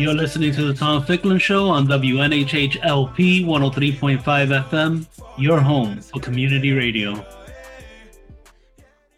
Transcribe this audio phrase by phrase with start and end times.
[0.00, 6.18] You're listening to the Tom Ficklin Show on WNHH LP 103.5 FM, your home for
[6.20, 7.22] community radio.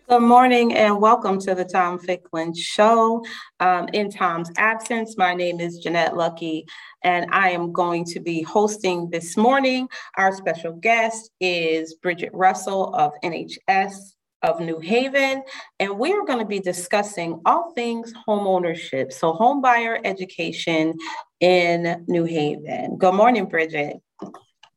[0.08, 3.24] Good morning and welcome to the Tom Ficklin Show.
[3.60, 6.66] Um, in Tom's absence, my name is Jeanette Lucky,
[7.04, 9.88] and I am going to be hosting this morning.
[10.16, 15.42] Our special guest is Bridget Russell of NHS of New Haven,
[15.78, 20.94] and we are going to be discussing all things home ownership, so home buyer education
[21.40, 22.96] in New Haven.
[22.98, 23.96] Good morning, Bridget.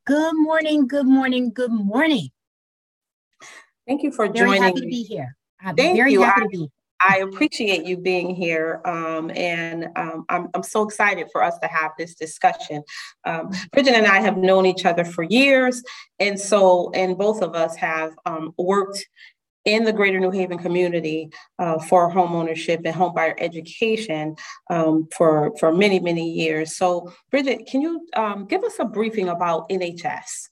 [0.05, 2.29] Good morning, good morning, good morning.
[3.87, 5.35] Thank you for Very joining happy to be here.
[5.61, 6.23] I'm Thank very you.
[6.23, 6.69] happy I- to be.
[7.07, 11.67] I appreciate you being here, um, and um, I'm, I'm so excited for us to
[11.67, 12.83] have this discussion.
[13.25, 15.83] Um, Bridget and I have known each other for years,
[16.19, 19.05] and so, and both of us have um, worked
[19.65, 24.35] in the greater New Haven community uh, for homeownership and homebuyer education
[24.69, 26.77] um, for, for many, many years.
[26.77, 30.49] So, Bridget, can you um, give us a briefing about NHS?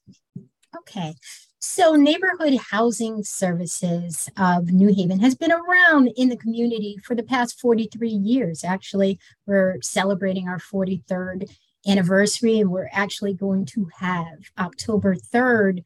[0.79, 1.13] Okay.
[1.59, 7.23] So, Neighborhood Housing Services of New Haven has been around in the community for the
[7.23, 8.63] past 43 years.
[8.65, 11.49] Actually, we're celebrating our 43rd
[11.87, 15.83] anniversary, and we're actually going to have October 3rd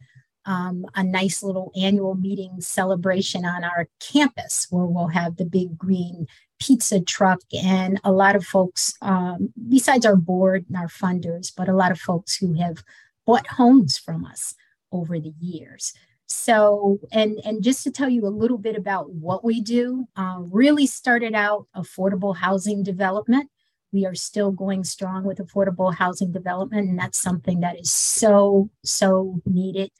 [0.47, 5.77] um, a nice little annual meeting celebration on our campus where we'll have the big
[5.77, 6.25] green
[6.59, 11.69] pizza truck and a lot of folks, um, besides our board and our funders, but
[11.69, 12.83] a lot of folks who have
[13.25, 14.55] bought homes from us
[14.91, 15.93] over the years.
[16.27, 20.37] So, and and just to tell you a little bit about what we do, uh,
[20.39, 23.49] really started out affordable housing development.
[23.93, 28.69] We are still going strong with affordable housing development, and that's something that is so
[28.83, 29.91] so needed.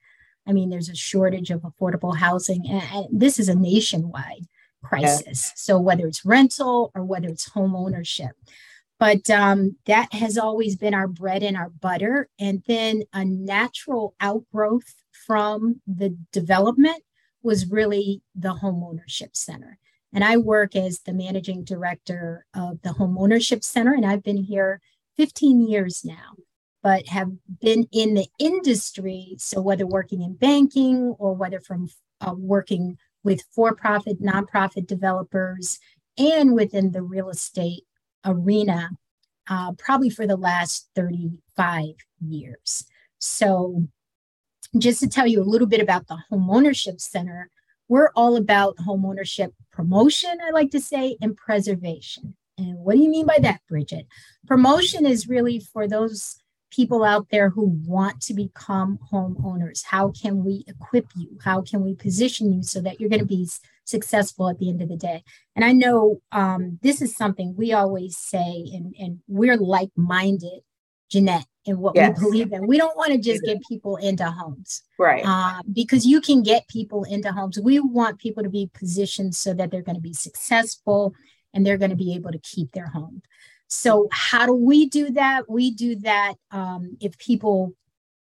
[0.47, 4.46] I mean, there's a shortage of affordable housing, and, this is a nationwide
[4.84, 5.52] crisis.
[5.56, 8.31] So whether it's rental or whether it's home ownership,
[9.00, 12.30] but um, that has always been our bread and our butter.
[12.40, 17.03] And then a natural outgrowth from the development
[17.44, 19.78] was really the home ownership center.
[20.14, 24.38] And I work as the managing director of the home ownership center, and I've been
[24.38, 24.81] here
[25.18, 26.35] 15 years now
[26.84, 29.36] but have been in the industry.
[29.38, 31.90] So, whether working in banking or whether from
[32.22, 35.80] uh, working with for profit, nonprofit developers,
[36.18, 37.84] and within the real estate
[38.26, 38.92] arena,
[39.50, 41.86] uh, probably for the last 35
[42.26, 42.86] years.
[43.20, 43.88] So,
[44.78, 47.50] just to tell you a little bit about the Home Ownership Center,
[47.90, 52.36] we're all about home ownership promotion, I like to say, and preservation.
[52.58, 54.08] And what do you mean by that, Bridget?
[54.46, 56.38] Promotion is really for those
[56.69, 59.83] people out there who want to become homeowners?
[59.85, 61.38] How can we equip you?
[61.44, 63.47] How can we position you so that you're going to be
[63.85, 65.23] successful at the end of the day?
[65.55, 70.61] And I know um, this is something we always say, and, and we're like minded,
[71.09, 72.17] Jeanette, in what Yes.
[72.17, 72.67] we believe in.
[72.67, 75.23] We don't want to just get people into homes Right.
[75.25, 77.59] uh, because you can get people into homes.
[77.59, 81.13] We want people to be positioned so that they're going to be successful
[81.53, 83.22] and they're going to be able to keep their home.
[83.67, 85.50] So, how do we do that?
[85.50, 87.73] We do that um, if people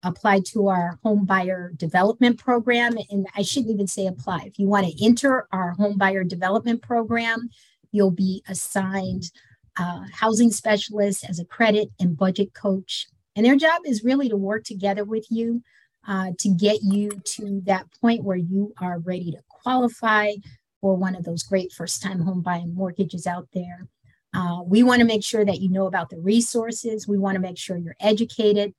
[0.05, 2.97] apply to our home buyer development program.
[3.11, 4.45] And I shouldn't even say apply.
[4.47, 7.51] If you want to enter our home buyer development program,
[7.93, 9.31] you'll be assigned
[9.79, 13.07] a housing specialist as a credit and budget coach.
[13.37, 15.63] And their job is really to work together with you
[16.07, 20.33] uh, to get you to that point where you are ready to qualify
[20.81, 23.87] for one of those great first time home buying mortgages out there.
[24.35, 27.07] Uh, we want to make sure that you know about the resources.
[27.07, 28.75] We want to make sure you're educated.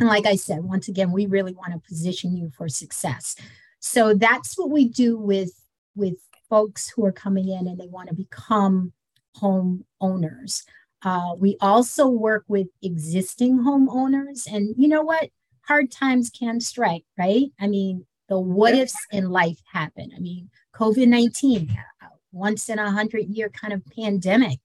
[0.00, 3.36] And like I said, once again, we really want to position you for success.
[3.78, 5.52] So that's what we do with
[5.94, 6.14] with
[6.50, 8.92] folks who are coming in and they want to become
[9.36, 10.64] home owners.
[11.02, 15.28] Uh, we also work with existing homeowners, and you know what?
[15.62, 17.46] Hard times can strike, right?
[17.60, 20.10] I mean, the what ifs in life happen.
[20.16, 21.76] I mean, COVID 19,
[22.34, 24.58] once in a hundred year kind of pandemic,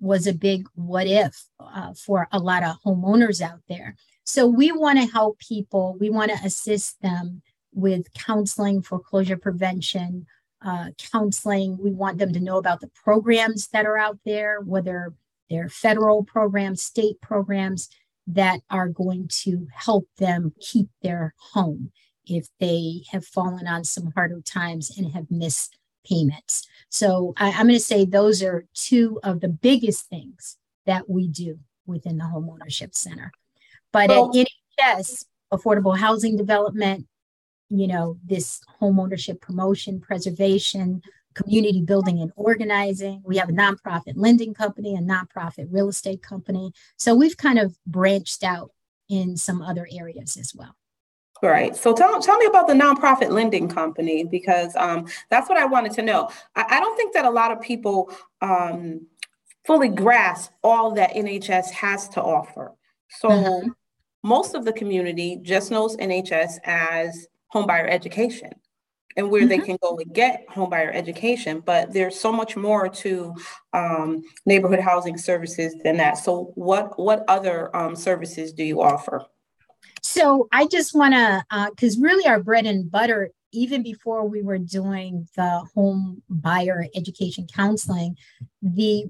[0.00, 3.94] was a big what if uh, for a lot of homeowners out there.
[4.24, 7.42] So we want to help people, we want to assist them
[7.72, 10.26] with counseling, foreclosure prevention,
[10.64, 11.78] uh, counseling.
[11.80, 15.14] We want them to know about the programs that are out there, whether
[15.48, 17.88] they're federal programs, state programs
[18.26, 21.92] that are going to help them keep their home
[22.24, 26.66] if they have fallen on some harder times and have missed payments.
[26.88, 30.56] So I, am going to say those are two of the biggest things
[30.86, 33.32] that we do within the homeownership center.
[33.92, 34.46] But well, at
[34.80, 37.06] NHS, affordable housing development,
[37.68, 41.02] you know, this homeownership promotion, preservation,
[41.34, 43.22] community building and organizing.
[43.24, 46.72] We have a nonprofit lending company, a nonprofit real estate company.
[46.96, 48.70] So we've kind of branched out
[49.08, 50.76] in some other areas as well.
[51.42, 51.74] Right.
[51.74, 55.90] So tell, tell me about the nonprofit lending company because um, that's what I wanted
[55.94, 56.30] to know.
[56.54, 59.06] I, I, don't think that a lot of people um,
[59.66, 62.72] fully grasp all that NHS has to offer.
[63.08, 63.68] So mm-hmm.
[64.22, 68.52] most of the community just knows NHS as homebuyer education
[69.16, 69.48] and where mm-hmm.
[69.48, 71.60] they can go and get homebuyer education.
[71.60, 73.34] But there's so much more to
[73.72, 76.18] um, neighborhood housing services than that.
[76.18, 79.26] So what what other um, services do you offer?
[80.02, 84.42] So I just want to, because uh, really our bread and butter, even before we
[84.42, 88.16] were doing the home buyer education counseling,
[88.60, 89.04] the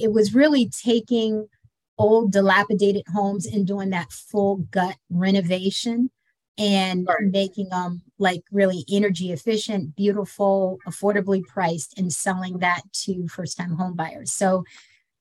[0.00, 1.48] it was really taking
[1.96, 6.10] old dilapidated homes and doing that full gut renovation
[6.56, 7.30] and right.
[7.30, 13.74] making them like really energy efficient, beautiful, affordably priced, and selling that to first time
[13.74, 14.32] home buyers.
[14.32, 14.64] So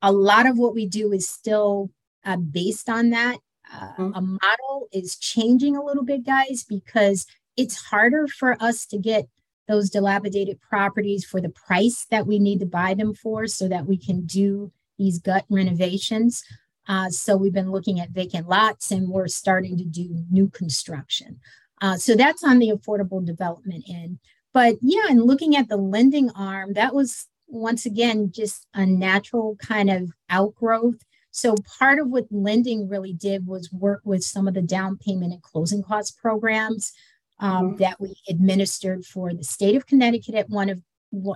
[0.02, 1.90] a lot of what we do is still
[2.26, 3.38] uh, based on that
[3.74, 4.12] uh, mm-hmm.
[4.14, 7.26] a model is changing a little bit, guys, because
[7.56, 9.28] it's harder for us to get
[9.68, 13.86] those dilapidated properties for the price that we need to buy them for so that
[13.86, 16.44] we can do these gut renovations.
[16.88, 21.40] Uh, so we've been looking at vacant lots and we're starting to do new construction.
[21.82, 24.20] Uh, so that's on the affordable development end.
[24.54, 29.58] But yeah, and looking at the lending arm, that was once again just a natural
[29.58, 31.04] kind of outgrowth
[31.38, 35.34] so part of what lending really did was work with some of the down payment
[35.34, 36.94] and closing cost programs
[37.40, 37.78] um, mm-hmm.
[37.78, 40.82] that we administered for the state of Connecticut at one of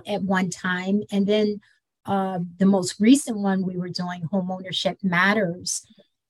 [0.08, 1.60] at one time, and then
[2.04, 5.86] uh, the most recent one we were doing, Home Ownership Matters,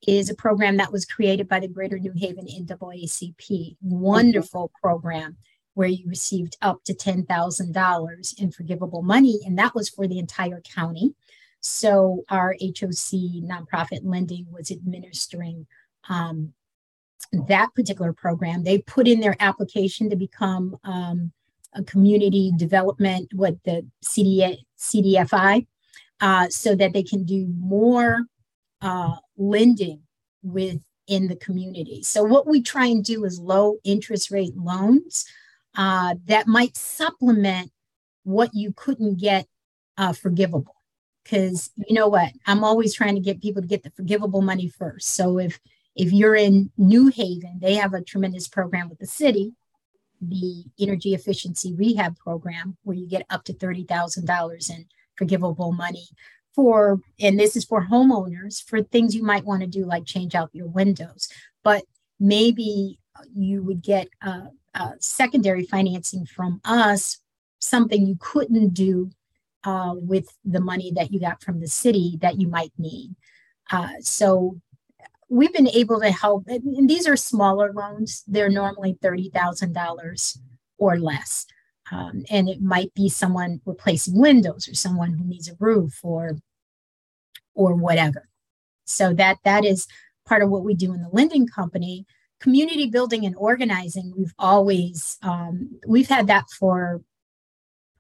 [0.07, 3.77] is a program that was created by the Greater New Haven NAACP.
[3.81, 4.87] Wonderful mm-hmm.
[4.87, 5.39] program
[5.73, 10.61] where you received up to $10,000 in forgivable money, and that was for the entire
[10.61, 11.15] county.
[11.63, 15.67] So our HOC nonprofit lending was administering
[16.09, 16.53] um,
[17.33, 18.65] that particular program.
[18.65, 21.33] They put in their application to become um,
[21.73, 25.67] a community development, what the CDA, CDFI,
[26.21, 28.25] uh, so that they can do more
[28.81, 30.03] uh, lending
[30.43, 30.81] within
[31.29, 32.03] the community.
[32.03, 35.25] So what we try and do is low interest rate loans
[35.77, 37.71] uh, that might supplement
[38.25, 39.47] what you couldn't get
[39.97, 40.82] uh, forgivable
[41.23, 42.33] because you know what?
[42.47, 45.15] I'm always trying to get people to get the forgivable money first.
[45.15, 45.61] So if
[45.95, 49.53] if you're in new haven they have a tremendous program with the city
[50.23, 54.87] the energy efficiency rehab program where you get up to $30000 in
[55.17, 56.07] forgivable money
[56.55, 60.35] for and this is for homeowners for things you might want to do like change
[60.35, 61.29] out your windows.
[61.65, 61.85] But
[62.21, 62.99] maybe
[63.35, 64.49] you would get a,
[65.01, 67.19] secondary financing from us
[67.61, 69.11] something you couldn't do
[69.65, 73.15] uh, with the money that you got from the city that you might need.
[73.71, 74.61] Uh, so
[75.29, 78.23] we've been able to help, and these are smaller loans.
[78.27, 80.39] They're normally $30,000
[80.79, 81.47] or less.
[81.91, 86.39] Um, and it might be someone replacing windows or someone who needs a roof or
[87.55, 88.29] or whatever.
[88.85, 89.87] So that that is
[90.27, 92.07] part of what we do in the lending company.
[92.41, 97.03] Community building and organizing, we've always um, we've had that for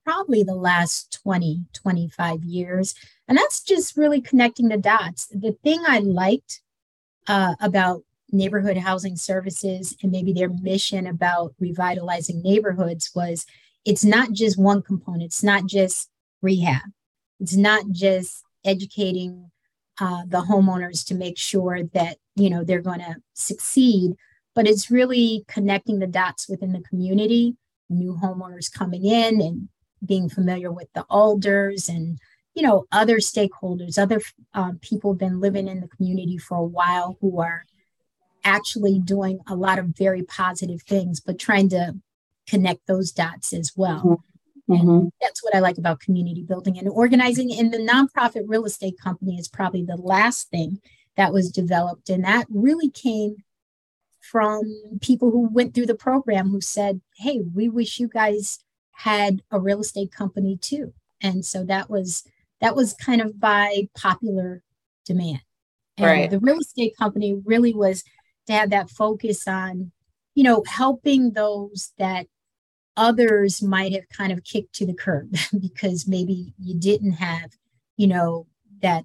[0.05, 2.95] probably the last 20, 25 years.
[3.29, 5.27] And that's just really connecting the dots.
[5.27, 6.61] The thing I liked
[7.29, 13.47] uh, about neighborhood housing services and maybe their mission about revitalizing neighborhoods was
[13.85, 16.09] it's not just one component, it's not just
[16.41, 16.83] rehab,
[17.41, 19.51] it's not just educating
[20.01, 24.13] uh, the homeowners to make sure that you know they're going to succeed
[24.55, 27.57] but it's really connecting the dots within the community
[27.91, 29.69] new homeowners coming in and
[30.05, 32.19] being familiar with the alders and
[32.55, 34.21] you know other stakeholders other
[34.55, 37.65] uh, people have been living in the community for a while who are
[38.45, 41.95] actually doing a lot of very positive things but trying to
[42.47, 44.21] connect those dots as well
[44.69, 44.75] mm-hmm.
[44.75, 45.09] mm-hmm.
[45.21, 49.37] that's what i like about community building and organizing and the nonprofit real estate company
[49.37, 50.81] is probably the last thing
[51.17, 53.37] that was developed and that really came
[54.21, 54.63] from
[55.01, 58.59] people who went through the program who said hey we wish you guys
[58.93, 60.93] had a real estate company too.
[61.21, 62.25] And so that was
[62.61, 64.63] that was kind of by popular
[65.05, 65.41] demand.
[65.97, 66.31] And right.
[66.31, 68.05] the real estate company really was
[68.47, 69.93] to have that focus on,
[70.35, 72.27] you know, helping those that
[72.97, 77.53] others might have kind of kicked to the curb because maybe you didn't have,
[77.97, 78.47] you know,
[78.81, 79.05] that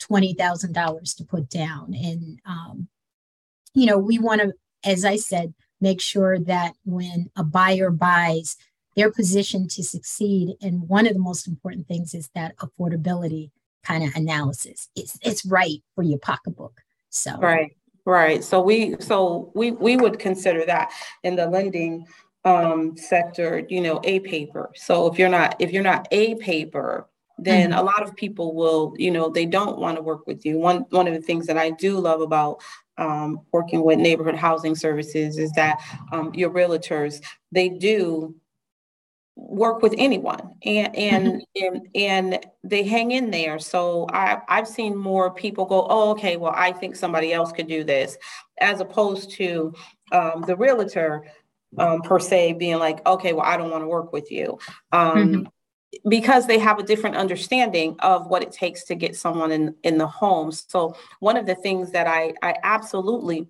[0.00, 1.94] $20,000 to put down.
[1.94, 2.88] And, um,
[3.72, 4.52] you know, we want to,
[4.84, 8.56] as I said, make sure that when a buyer buys,
[8.96, 10.56] they're positioned to succeed.
[10.62, 13.50] And one of the most important things is that affordability
[13.82, 14.88] kind of analysis.
[14.96, 16.80] It's it's right for your pocketbook.
[17.10, 18.42] So right, right.
[18.42, 20.90] So we so we we would consider that
[21.22, 22.06] in the lending
[22.44, 24.70] um, sector, you know, a paper.
[24.74, 27.08] So if you're not if you're not a paper,
[27.38, 27.78] then mm-hmm.
[27.78, 30.58] a lot of people will, you know, they don't want to work with you.
[30.58, 32.62] One one of the things that I do love about
[32.96, 35.80] um, working with neighborhood housing services is that
[36.12, 37.20] um, your realtors
[37.50, 38.34] they do
[39.36, 41.26] work with anyone and and
[41.56, 41.76] mm-hmm.
[41.76, 46.36] and, and they hang in there so I, i've seen more people go oh okay
[46.36, 48.16] well i think somebody else could do this
[48.60, 49.74] as opposed to
[50.12, 51.26] um, the realtor
[51.78, 54.56] um, per se being like okay well i don't want to work with you
[54.92, 56.08] um, mm-hmm.
[56.08, 59.98] because they have a different understanding of what it takes to get someone in in
[59.98, 63.48] the home so one of the things that i i absolutely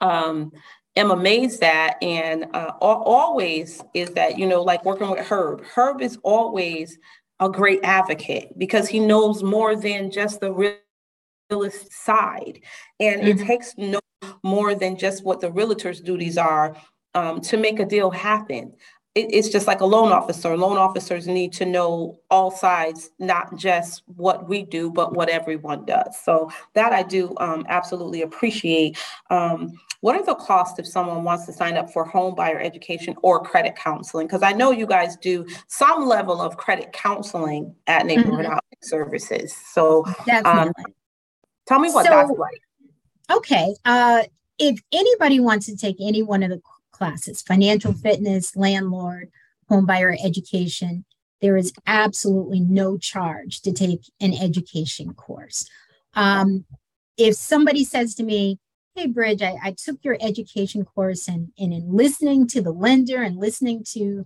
[0.00, 0.52] um,
[0.96, 6.00] am amazed at and uh, always is that you know like working with herb herb
[6.00, 6.98] is always
[7.40, 12.60] a great advocate because he knows more than just the realist side
[13.00, 13.40] and mm-hmm.
[13.40, 14.00] it takes no
[14.42, 16.76] more than just what the realtor's duties are
[17.14, 18.72] um, to make a deal happen
[19.14, 20.56] it, it's just like a loan officer.
[20.56, 25.84] Loan officers need to know all sides, not just what we do, but what everyone
[25.84, 26.18] does.
[26.22, 28.98] So that I do um, absolutely appreciate.
[29.30, 33.14] Um, what are the costs if someone wants to sign up for home buyer education
[33.22, 34.26] or credit counseling?
[34.26, 38.52] Because I know you guys do some level of credit counseling at neighborhood mm-hmm.
[38.52, 39.56] housing services.
[39.72, 40.04] So
[40.44, 40.72] um,
[41.66, 42.60] tell me what so, that's like.
[43.32, 43.74] Okay.
[43.84, 44.24] Uh,
[44.58, 46.60] if anybody wants to take any one of the
[47.04, 49.28] classes financial fitness, landlord,
[49.70, 51.04] homebuyer education.
[51.42, 55.68] There is absolutely no charge to take an education course.
[56.14, 56.64] Um,
[57.18, 58.58] if somebody says to me,
[58.94, 63.22] Hey, Bridge, I, I took your education course and, and in listening to the lender
[63.22, 64.24] and listening to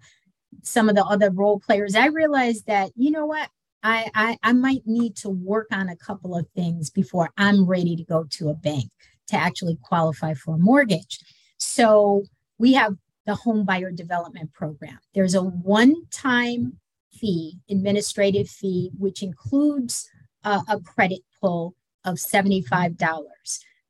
[0.62, 3.48] some of the other role players, I realized that, you know what,
[3.82, 7.96] I, I, I might need to work on a couple of things before I'm ready
[7.96, 8.90] to go to a bank
[9.28, 11.18] to actually qualify for a mortgage.
[11.56, 12.24] So
[12.58, 12.96] we have
[13.26, 14.98] the home buyer development program.
[15.14, 16.78] There's a one time
[17.12, 20.08] fee, administrative fee, which includes
[20.44, 21.74] a credit pull
[22.04, 22.96] of $75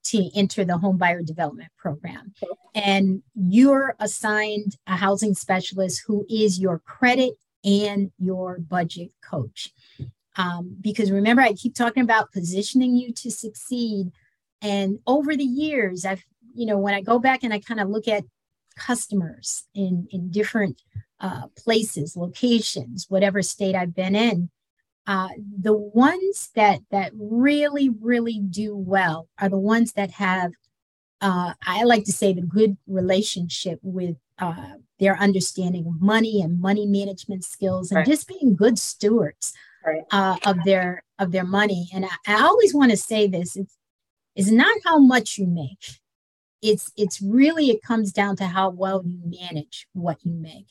[0.05, 2.33] to enter the home buyer development program.
[2.75, 7.35] And you're assigned a housing specialist who is your credit
[7.65, 9.73] and your budget coach.
[10.37, 14.13] Um, because remember, I keep talking about positioning you to succeed.
[14.63, 17.89] And over the years, I've, you know, when I go back and I kind of
[17.89, 18.25] look at
[18.79, 20.83] customers in, in different
[21.21, 24.51] uh, places, locations, whatever state I've been in.
[25.07, 30.53] Uh, the ones that that really really do well are the ones that have
[31.21, 36.61] uh, I like to say the good relationship with uh, their understanding of money and
[36.61, 38.07] money management skills and right.
[38.07, 39.53] just being good stewards
[39.85, 40.03] right.
[40.11, 41.89] uh, of their of their money.
[41.93, 43.77] And I, I always want to say this: it's
[44.37, 45.99] it's not how much you make,
[46.63, 50.67] it's it's really it comes down to how well you manage what you make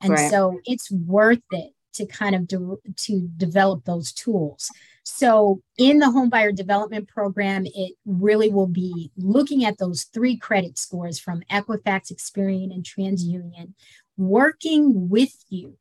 [0.00, 0.30] and right.
[0.30, 4.70] so it's worth it to kind of de- to develop those tools
[5.04, 10.36] so in the home buyer development program it really will be looking at those three
[10.36, 13.72] credit scores from equifax experian and transunion
[14.16, 15.76] working with you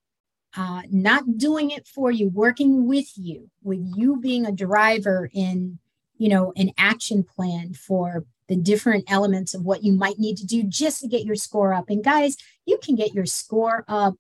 [0.57, 5.77] uh, not doing it for you working with you with you being a driver in
[6.17, 10.45] you know an action plan for the different elements of what you might need to
[10.45, 11.89] do just to get your score up.
[11.89, 14.15] And guys, you can get your score up.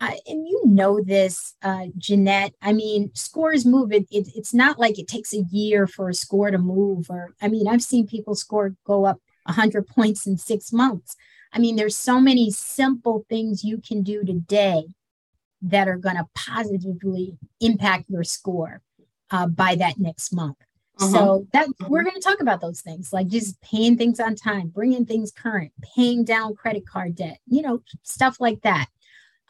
[0.00, 2.52] Uh, and you know this, uh, Jeanette.
[2.62, 3.92] I mean, scores move.
[3.92, 7.10] It, it, it's not like it takes a year for a score to move.
[7.10, 11.16] Or, I mean, I've seen people score go up 100 points in six months.
[11.52, 14.84] I mean, there's so many simple things you can do today
[15.62, 18.82] that are going to positively impact your score
[19.32, 20.58] uh, by that next month.
[21.00, 21.10] Uh-huh.
[21.10, 24.68] So that we're going to talk about those things, like just paying things on time,
[24.68, 28.86] bringing things current, paying down credit card debt, you know, stuff like that.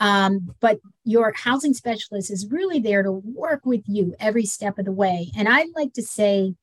[0.01, 4.87] Um, but your housing specialist is really there to work with you every step of
[4.87, 5.31] the way.
[5.37, 6.55] And I'd like to say,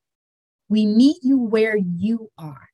[0.68, 2.68] we meet you where you are.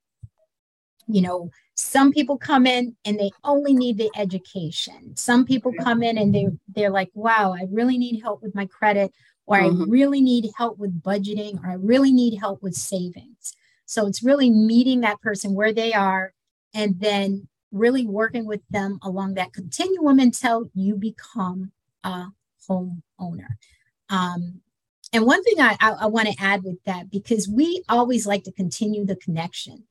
[1.06, 5.16] You know, some people come in and they only need the education.
[5.16, 8.66] Some people come in and they they're like, "Wow, I really need help with my
[8.66, 9.12] credit."
[9.48, 9.82] Or mm-hmm.
[9.82, 13.54] I really need help with budgeting, or I really need help with savings.
[13.86, 16.34] So it's really meeting that person where they are
[16.74, 21.72] and then really working with them along that continuum until you become
[22.04, 22.26] a
[22.68, 23.56] homeowner.
[24.10, 24.60] Um,
[25.12, 28.44] and one thing I, I, I want to add with that, because we always like
[28.44, 29.84] to continue the connection.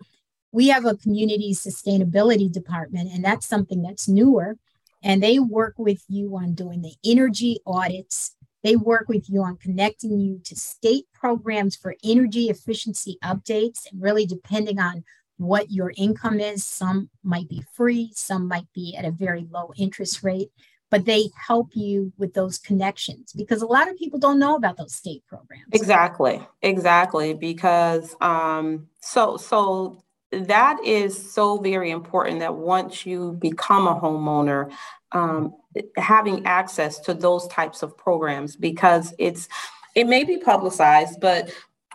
[0.52, 4.58] We have a community sustainability department, and that's something that's newer.
[5.04, 8.36] And they work with you on doing the energy audits.
[8.64, 14.02] They work with you on connecting you to state programs for energy efficiency updates, and
[14.02, 15.04] really depending on
[15.38, 16.66] what your income is.
[16.66, 20.52] Some might be free, some might be at a very low interest rate
[20.90, 24.78] but they help you with those connections because a lot of people don't know about
[24.78, 32.54] those state programs exactly exactly because um so so that is so very important that
[32.54, 34.72] once you become a homeowner
[35.12, 35.56] um,
[35.96, 39.48] having access to those types of programs because it's
[39.96, 41.52] it may be publicized but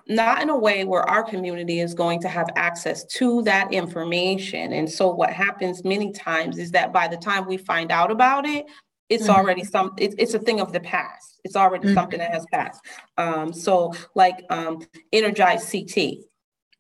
[0.09, 4.73] not in a way where our community is going to have access to that information.
[4.73, 8.45] And so what happens many times is that by the time we find out about
[8.47, 8.67] it,
[9.09, 9.33] it's mm-hmm.
[9.33, 11.41] already some it's, it's a thing of the past.
[11.45, 11.95] It's already mm-hmm.
[11.95, 12.81] something that has passed.
[13.19, 16.15] Um, so like um, energize CT.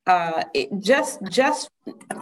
[0.07, 1.69] Uh, it just just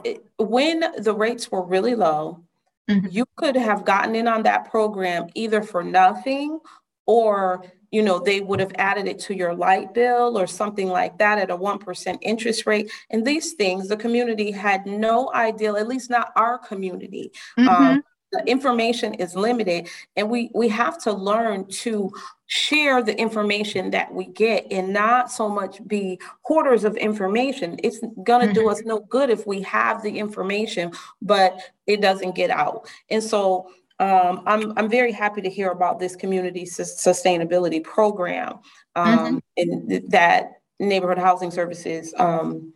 [0.04, 2.44] it, when the rates were really low,
[2.88, 3.06] mm-hmm.
[3.10, 6.60] you could have gotten in on that program either for nothing
[7.06, 11.18] or you know, they would have added it to your light bill or something like
[11.18, 12.90] that at a 1% interest rate.
[13.10, 17.32] And these things, the community had no idea, at least not our community.
[17.58, 17.68] Mm-hmm.
[17.68, 22.12] Um, the information is limited and we we have to learn to
[22.46, 28.00] share the information that we get and not so much be hoarders of information it's
[28.25, 28.54] going to mm-hmm.
[28.54, 33.22] do us no good if we have the information but it doesn't get out and
[33.22, 33.68] so
[33.99, 38.58] um, I'm, I'm very happy to hear about this community sustainability program
[38.97, 39.38] um, mm-hmm.
[39.56, 42.73] and that neighborhood housing services um,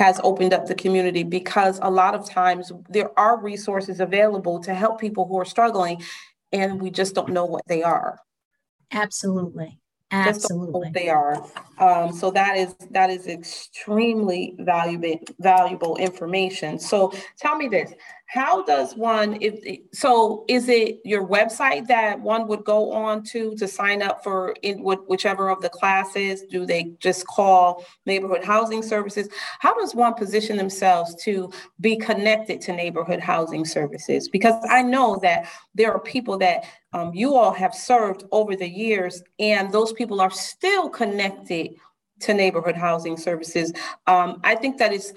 [0.00, 4.72] has opened up the community because a lot of times there are resources available to
[4.72, 6.02] help people who are struggling
[6.52, 8.18] and we just don't know what they are.
[8.90, 9.78] Absolutely.
[10.10, 11.46] Absolutely, they are.
[11.78, 16.80] Um, so that is that is extremely valuable valuable information.
[16.80, 17.92] So tell me this:
[18.30, 23.56] how does one if so is it your website that one would go on to
[23.56, 26.42] to sign up for in whichever of the classes?
[26.42, 29.28] Do they just call neighborhood housing services?
[29.58, 34.28] How does one position themselves to be connected to neighborhood housing services?
[34.28, 38.68] Because i know that there are people that um, you all have served over the
[38.68, 41.74] years and those people are still connected
[42.20, 43.72] to neighborhood housing services.
[44.06, 45.12] Um, i think that is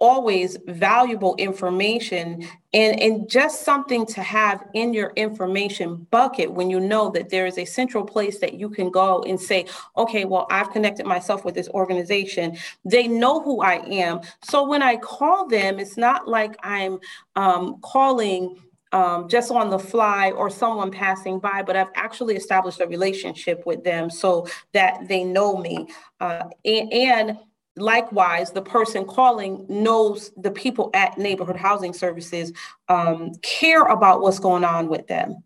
[0.00, 6.80] always valuable information and, and just something to have in your information bucket when you
[6.80, 10.46] know that there is a central place that you can go and say, okay, well,
[10.50, 12.56] I've connected myself with this organization.
[12.84, 14.20] They know who I am.
[14.42, 16.98] So when I call them, it's not like I'm
[17.36, 18.56] um, calling
[18.92, 23.64] um, just on the fly or someone passing by, but I've actually established a relationship
[23.66, 25.88] with them so that they know me.
[26.20, 27.38] Uh, and, and
[27.80, 32.52] likewise, the person calling knows the people at neighborhood housing services
[32.88, 35.42] um, care about what's going on with them.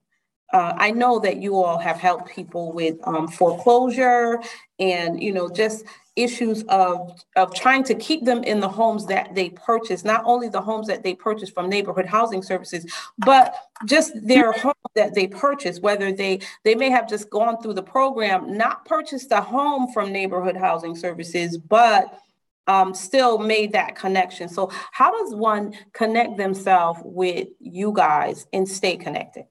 [0.53, 4.40] Uh, I know that you all have helped people with um, foreclosure
[4.79, 5.85] and you know just
[6.16, 10.48] issues of of trying to keep them in the homes that they purchase, not only
[10.48, 12.87] the homes that they purchase from neighborhood housing services,
[13.18, 13.55] but
[13.87, 15.81] just their home that they purchase.
[15.81, 20.12] Whether they they may have just gone through the program, not purchased a home from
[20.12, 22.18] neighborhood housing services, but
[22.66, 24.48] um, still made that connection.
[24.48, 29.44] So, how does one connect themselves with you guys and stay connected?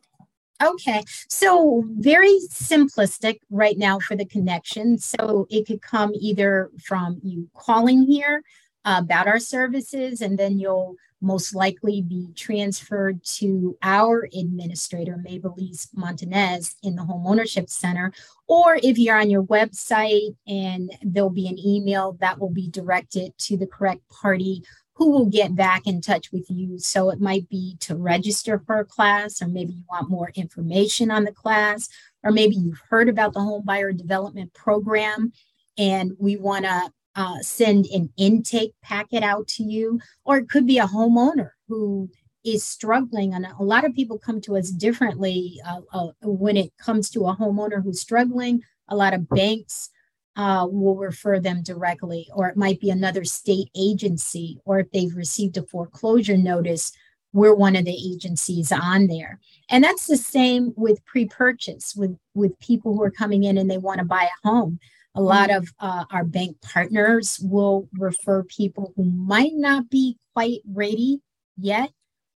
[0.62, 4.98] Okay, so very simplistic right now for the connection.
[4.98, 8.44] So, it could come either from you calling here
[8.86, 15.88] uh, about our services, and then you'll most likely be transferred to our administrator, Maybelline
[15.96, 18.12] Montanez, in the Home Ownership Center.
[18.48, 23.36] Or if you're on your website and there'll be an email that will be directed
[23.40, 24.64] to the correct party
[24.96, 26.78] who will get back in touch with you.
[26.78, 31.10] So it might be to register for a class, or maybe you want more information
[31.10, 31.90] on the class,
[32.24, 35.34] or maybe you've heard about the Home Buyer Development Program
[35.78, 40.66] and we want to uh, send an intake packet out to you, or it could
[40.66, 42.10] be a homeowner who
[42.44, 43.34] is struggling.
[43.34, 47.28] And a lot of people come to us differently uh, uh, when it comes to
[47.28, 48.62] a homeowner who's struggling.
[48.90, 49.90] A lot of banks
[50.36, 55.16] uh, will refer them directly, or it might be another state agency, or if they've
[55.16, 56.92] received a foreclosure notice,
[57.34, 59.40] we're one of the agencies on there.
[59.70, 63.78] And that's the same with pre-purchase with with people who are coming in and they
[63.78, 64.80] want to buy a home.
[65.16, 65.64] A lot mm-hmm.
[65.64, 71.22] of uh, our bank partners will refer people who might not be quite ready
[71.58, 71.92] yet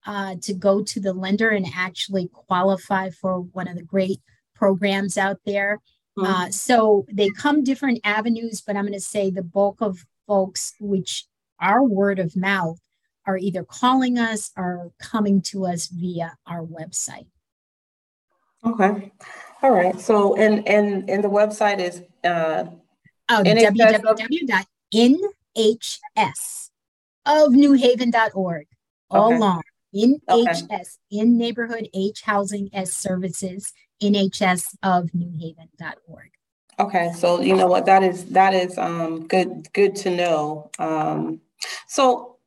[0.05, 4.19] uh, to go to the lender and actually qualify for one of the great
[4.55, 5.79] programs out there.
[6.17, 6.31] Mm-hmm.
[6.31, 10.73] Uh, so they come different avenues, but I'm going to say the bulk of folks,
[10.79, 11.25] which
[11.59, 12.79] are word of mouth,
[13.25, 17.27] are either calling us or coming to us via our website.
[18.65, 19.11] Okay.
[19.61, 19.99] All right.
[19.99, 22.65] So, and and and the website is uh,
[23.29, 24.69] oh, www.nhs
[27.25, 28.67] of newhaven.org.
[29.09, 29.39] All okay.
[29.39, 29.61] long.
[29.93, 30.51] In okay.
[30.51, 36.31] HS, in neighborhood H housing S services, NHS of newhaven.org.
[36.77, 40.69] Okay, so you know what that is that is um good good to know.
[40.77, 41.41] Um
[41.87, 42.37] so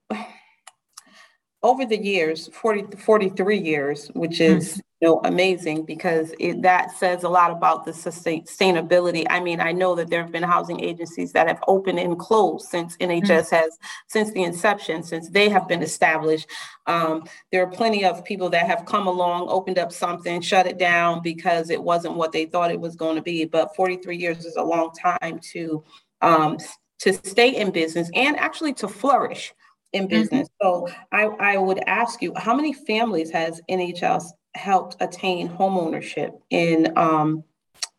[1.63, 4.81] over the years 40 43 years which is mm.
[5.01, 9.73] You know amazing because it, that says a lot about the sustainability i mean i
[9.73, 13.51] know that there have been housing agencies that have opened and closed since nhs mm.
[13.51, 16.49] has since the inception since they have been established
[16.87, 20.79] um, there are plenty of people that have come along opened up something shut it
[20.79, 24.45] down because it wasn't what they thought it was going to be but 43 years
[24.45, 25.85] is a long time to
[26.21, 26.59] um,
[26.99, 29.55] to stay in business and actually to flourish
[29.93, 30.11] in mm-hmm.
[30.11, 30.49] business.
[30.63, 30.89] Mm-hmm.
[30.89, 36.97] So I, I would ask you, how many families has NHS helped attain homeownership in
[36.97, 37.45] um,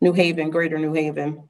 [0.00, 1.48] New Haven, Greater New Haven?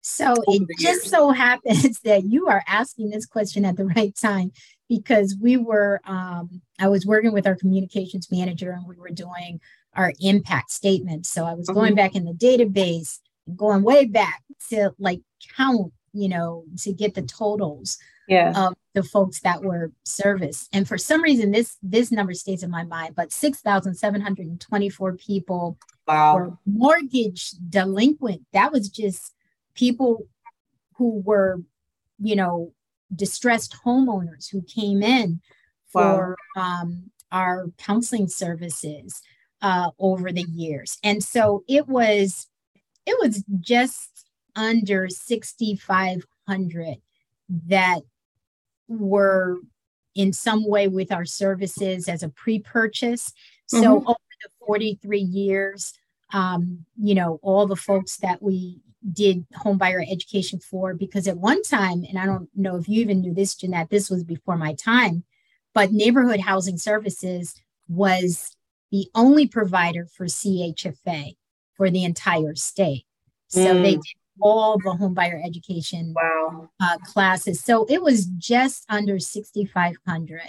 [0.00, 4.52] So it just so happens that you are asking this question at the right time
[4.88, 9.60] because we were, um, I was working with our communications manager and we were doing
[9.94, 11.26] our impact statement.
[11.26, 11.78] So I was mm-hmm.
[11.78, 13.18] going back in the database,
[13.54, 15.20] going way back to like
[15.56, 17.98] count, you know, to get the totals
[18.28, 18.52] yeah.
[18.68, 20.68] of the folks that were serviced.
[20.72, 26.34] And for some reason, this this number stays in my mind, but 6,724 people wow.
[26.34, 28.42] were mortgage delinquent.
[28.52, 29.34] That was just
[29.74, 30.26] people
[30.96, 31.62] who were,
[32.18, 32.72] you know,
[33.14, 35.40] distressed homeowners who came in
[35.86, 36.80] for wow.
[36.82, 39.22] um, our counseling services
[39.62, 40.98] uh, over the years.
[41.04, 42.48] And so it was,
[43.06, 46.96] it was just under 6,500
[47.68, 48.02] that
[48.88, 49.58] were
[50.14, 53.32] in some way with our services as a pre-purchase.
[53.66, 54.08] So mm-hmm.
[54.08, 55.92] over the 43 years,
[56.32, 58.80] um, you know, all the folks that we
[59.12, 63.00] did home buyer education for, because at one time, and I don't know if you
[63.00, 65.24] even knew this, Jeanette, this was before my time,
[65.72, 67.54] but neighborhood housing services
[67.88, 68.56] was
[68.90, 71.36] the only provider for CHFA
[71.74, 73.04] for the entire state.
[73.48, 73.82] So mm.
[73.82, 74.02] they did
[74.40, 76.70] all the home buyer education wow.
[76.80, 77.62] uh, classes.
[77.62, 80.40] So it was just under 6,500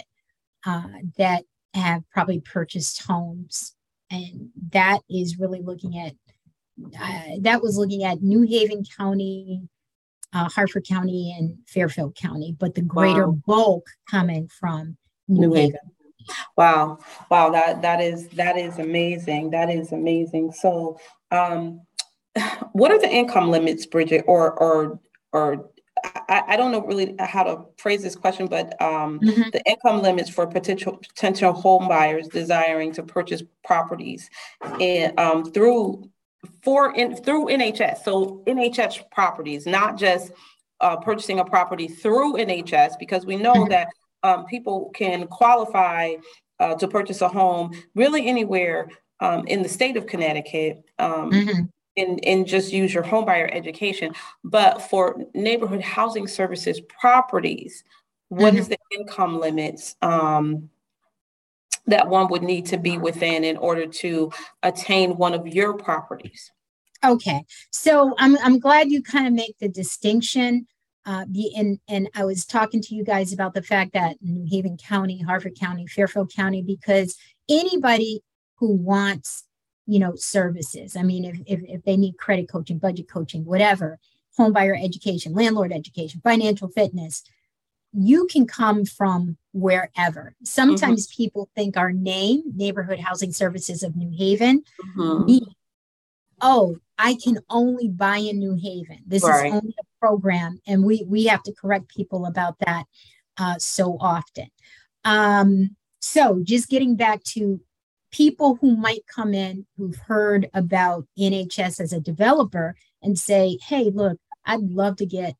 [0.66, 0.82] uh,
[1.16, 3.74] that have probably purchased homes.
[4.10, 6.14] And that is really looking at,
[7.00, 9.62] uh, that was looking at New Haven County,
[10.32, 13.38] uh, Hartford County, and Fairfield County, but the greater wow.
[13.46, 14.96] bulk coming from
[15.28, 15.70] New, New Haven.
[15.72, 15.90] Haven.
[16.56, 16.98] Wow,
[17.30, 19.50] wow, that that is that is amazing.
[19.50, 20.52] That is amazing.
[20.52, 20.98] So,
[21.30, 21.80] um,
[22.72, 25.00] what are the income limits, Bridget, or or
[25.32, 25.70] or
[26.04, 29.50] I, I, don't know really how to phrase this question, but um, mm-hmm.
[29.52, 34.30] the income limits for potential potential home buyers desiring to purchase properties
[34.80, 36.08] and um, through
[36.62, 38.02] for in through NHS.
[38.04, 40.32] So NHS properties, not just
[40.80, 43.70] uh, purchasing a property through NHS, because we know mm-hmm.
[43.70, 43.88] that
[44.22, 46.14] um, people can qualify
[46.58, 48.88] uh, to purchase a home really anywhere
[49.20, 50.82] um, in the state of Connecticut.
[50.98, 51.62] Um, mm-hmm
[52.00, 54.14] and, and just use your home buyer education.
[54.44, 57.84] But for neighborhood housing services properties,
[58.28, 58.58] what mm-hmm.
[58.58, 60.70] is the income limits um,
[61.86, 64.30] that one would need to be within in order to
[64.62, 66.50] attain one of your properties?
[67.02, 70.66] Okay, so I'm I'm glad you kind of make the distinction.
[71.06, 74.46] Uh, the, and and I was talking to you guys about the fact that New
[74.48, 77.16] Haven County, Hartford County, Fairfield County, because
[77.48, 78.20] anybody
[78.56, 79.44] who wants
[79.90, 80.94] you know, services.
[80.94, 83.98] I mean, if, if, if they need credit coaching, budget coaching, whatever,
[84.36, 87.24] home buyer education, landlord education, financial fitness,
[87.92, 90.36] you can come from wherever.
[90.44, 91.22] Sometimes mm-hmm.
[91.22, 94.62] people think our name, Neighborhood Housing Services of New Haven,
[94.96, 95.38] mm-hmm.
[96.40, 98.98] oh, I can only buy in New Haven.
[99.04, 99.46] This right.
[99.46, 102.84] is only a program, and we we have to correct people about that
[103.38, 104.50] uh, so often.
[105.04, 107.60] Um, so, just getting back to
[108.10, 113.90] people who might come in who've heard about NHS as a developer and say, hey,
[113.90, 115.36] look, I'd love to get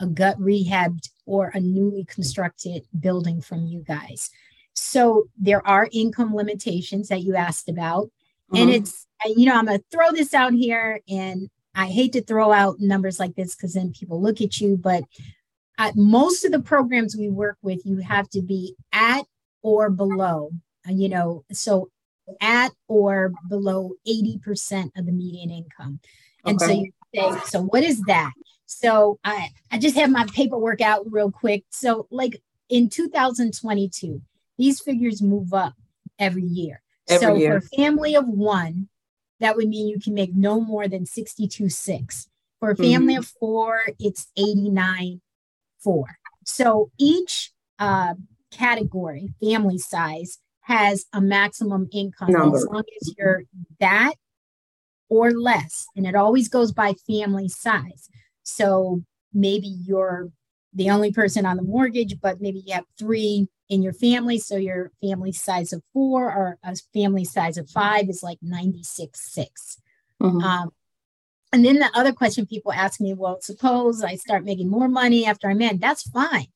[0.00, 4.30] a gut rehabbed or a newly constructed building from you guys.
[4.74, 8.06] so there are income limitations that you asked about.
[8.06, 8.56] Mm-hmm.
[8.56, 12.22] And it's, you know, I'm going to throw this out here and I hate to
[12.22, 15.04] throw out numbers like this because then people look at you, but
[15.78, 19.24] at most of the programs we work with, you have to be at
[19.62, 20.50] or below,
[20.88, 21.90] uh, you know, so
[22.40, 26.00] at or below 80% of the median income.
[26.44, 26.66] And okay.
[26.66, 28.32] so you say, so what is that?
[28.66, 31.64] So I, I just have my paperwork out real quick.
[31.70, 34.22] So like in 2022,
[34.58, 35.74] these figures move up
[36.18, 36.82] every year.
[37.08, 37.60] Every so year.
[37.60, 38.88] for a family of one,
[39.40, 42.26] that would mean you can make no more than 62.6.
[42.60, 43.20] For a family mm-hmm.
[43.20, 46.04] of four, it's 89.4.
[46.44, 48.14] So each uh,
[48.50, 50.38] category, family size,
[50.70, 52.56] has a maximum income Number.
[52.56, 53.42] as long as you're
[53.80, 54.14] that
[55.08, 55.86] or less.
[55.96, 58.08] And it always goes by family size.
[58.44, 59.02] So
[59.34, 60.30] maybe you're
[60.72, 64.38] the only person on the mortgage, but maybe you have three in your family.
[64.38, 69.48] So your family size of four or a family size of five is like 96.6.
[70.22, 70.38] Mm-hmm.
[70.38, 70.70] Um,
[71.52, 75.26] and then the other question people ask me, well, suppose I start making more money
[75.26, 76.46] after I'm in, that's fine.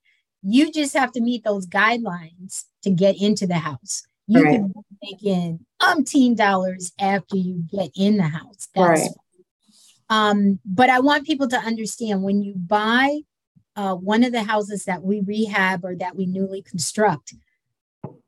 [0.42, 4.02] You just have to meet those guidelines to get into the house.
[4.26, 4.52] You right.
[4.54, 8.68] can make in umpteen dollars after you get in the house.
[8.74, 9.10] That's right.
[10.08, 13.20] Um, but I want people to understand when you buy
[13.76, 17.34] uh, one of the houses that we rehab or that we newly construct,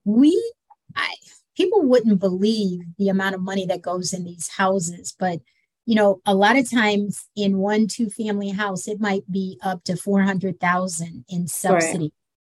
[0.05, 0.53] we,
[0.95, 1.15] I,
[1.57, 5.41] people wouldn't believe the amount of money that goes in these houses, but
[5.89, 9.85] you know, a lot of times in one two family house, it might be up
[9.85, 12.13] to 400,000 in subsidy right.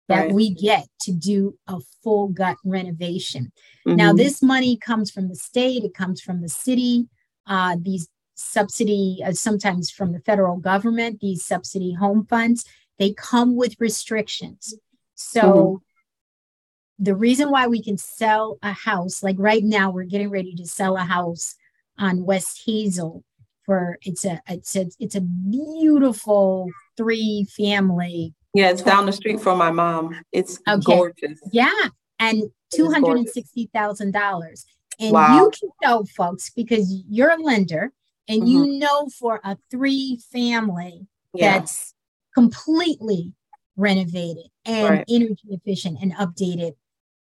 [0.08, 0.34] That right.
[0.34, 3.52] we get to do a full gut renovation.
[3.86, 3.98] Mm-hmm.
[3.98, 7.08] Now, this money comes from the state, it comes from the city.
[7.46, 12.65] Uh, these subsidy, uh, sometimes from the federal government, these subsidy home funds,
[13.00, 14.74] they come with restrictions.
[15.15, 17.04] So, mm-hmm.
[17.04, 20.65] the reason why we can sell a house, like right now, we're getting ready to
[20.65, 21.56] sell a house
[21.98, 23.24] on West Hazel
[23.67, 28.34] for it's a it's a it's a beautiful three family.
[28.58, 30.20] Yeah, it's down the street from my mom.
[30.32, 30.82] It's okay.
[30.84, 31.39] gorgeous.
[31.52, 34.65] Yeah, and two hundred and sixty thousand dollars.
[35.00, 35.36] And wow.
[35.36, 37.91] you can know, folks, because you're a lender,
[38.28, 38.48] and mm-hmm.
[38.48, 41.60] you know for a three family yeah.
[41.60, 41.93] that's
[42.34, 43.34] completely
[43.76, 45.06] renovated and right.
[45.08, 46.72] energy efficient and updated,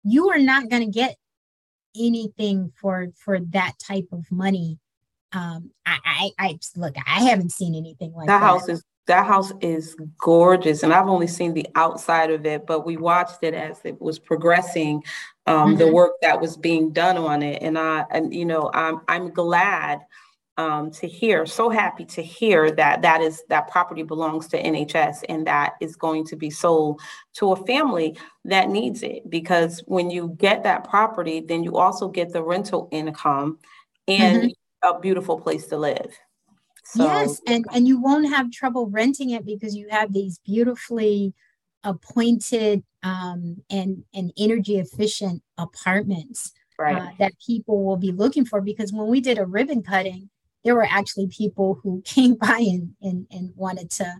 [0.04, 1.16] you are not going to get
[1.94, 4.78] anything for for that type of money
[5.32, 9.26] um I, I i look i haven't seen anything like that that house is that
[9.26, 13.54] house is gorgeous and i've only seen the outside of it but we watched it
[13.54, 15.02] as it was progressing
[15.46, 15.78] um mm-hmm.
[15.78, 19.30] the work that was being done on it and i and you know i'm i'm
[19.32, 20.00] glad
[20.58, 25.24] um, to hear, so happy to hear that that is that property belongs to NHS
[25.28, 27.00] and that is going to be sold
[27.34, 29.28] to a family that needs it.
[29.28, 33.58] Because when you get that property, then you also get the rental income
[34.08, 34.96] and mm-hmm.
[34.96, 36.16] a beautiful place to live.
[36.90, 41.34] So, yes, and and you won't have trouble renting it because you have these beautifully
[41.84, 46.96] appointed um, and and energy efficient apartments right.
[46.96, 48.60] uh, that people will be looking for.
[48.60, 50.30] Because when we did a ribbon cutting
[50.66, 54.16] there were actually people who came by and, and, and wanted to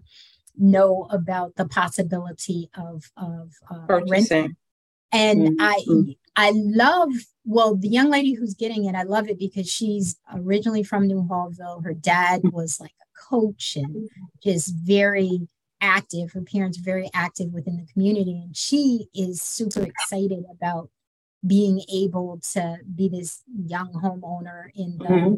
[0.56, 4.56] know about the possibility of, of uh, renting.
[5.12, 5.60] And mm-hmm.
[5.60, 7.10] I I love
[7.44, 8.94] well the young lady who's getting it.
[8.94, 11.84] I love it because she's originally from Newhallville.
[11.84, 14.08] Her dad was like a coach and
[14.42, 15.48] just very
[15.80, 16.32] active.
[16.32, 20.90] Her parents are very active within the community, and she is super excited about
[21.46, 25.34] being able to be this young homeowner in the mm-hmm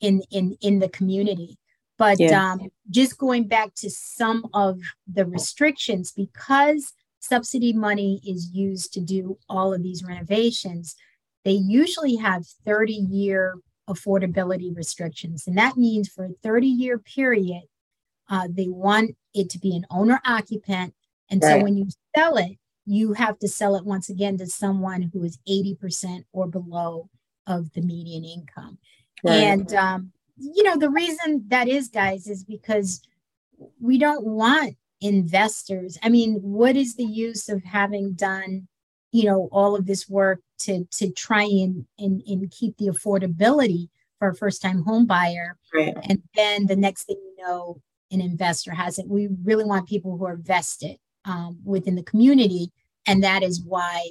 [0.00, 1.58] in in in the community
[1.98, 2.52] but yeah.
[2.52, 4.78] um, just going back to some of
[5.10, 10.94] the restrictions because subsidy money is used to do all of these renovations
[11.44, 13.56] they usually have 30 year
[13.88, 17.62] affordability restrictions and that means for a 30 year period
[18.28, 20.94] uh, they want it to be an owner occupant
[21.30, 21.58] and right.
[21.58, 25.24] so when you sell it you have to sell it once again to someone who
[25.24, 27.08] is 80% or below
[27.46, 28.78] of the median income
[29.24, 29.34] Right.
[29.34, 33.00] And, um, you know, the reason that is, guys, is because
[33.80, 35.98] we don't want investors.
[36.02, 38.68] I mean, what is the use of having done,
[39.12, 43.88] you know, all of this work to to try and and, and keep the affordability
[44.18, 45.56] for a first time home buyer?
[45.72, 45.96] Right.
[46.02, 49.08] And then the next thing you know, an investor has it.
[49.08, 52.72] We really want people who are vested um, within the community.
[53.06, 54.10] And that is why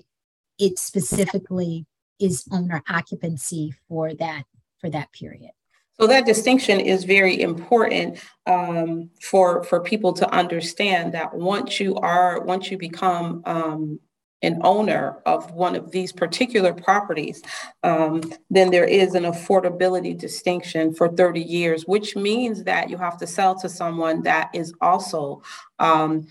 [0.58, 1.86] it specifically
[2.20, 4.44] is owner occupancy for that
[4.80, 5.52] for that period.
[6.00, 11.96] So that distinction is very important um, for for people to understand that once you
[11.96, 14.00] are once you become um,
[14.42, 17.42] an owner of one of these particular properties,
[17.84, 23.18] um, then there is an affordability distinction for 30 years, which means that you have
[23.18, 25.42] to sell to someone that is also
[25.80, 26.28] um,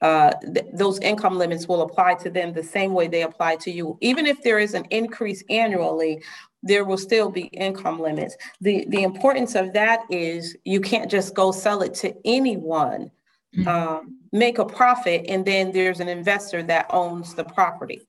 [0.00, 3.70] uh, th- those income limits will apply to them the same way they apply to
[3.70, 3.96] you.
[4.00, 6.22] Even if there is an increase annually,
[6.66, 8.36] there will still be income limits.
[8.60, 13.10] The, the importance of that is you can't just go sell it to anyone,
[13.56, 13.68] mm-hmm.
[13.68, 18.06] um, make a profit, and then there's an investor that owns the property.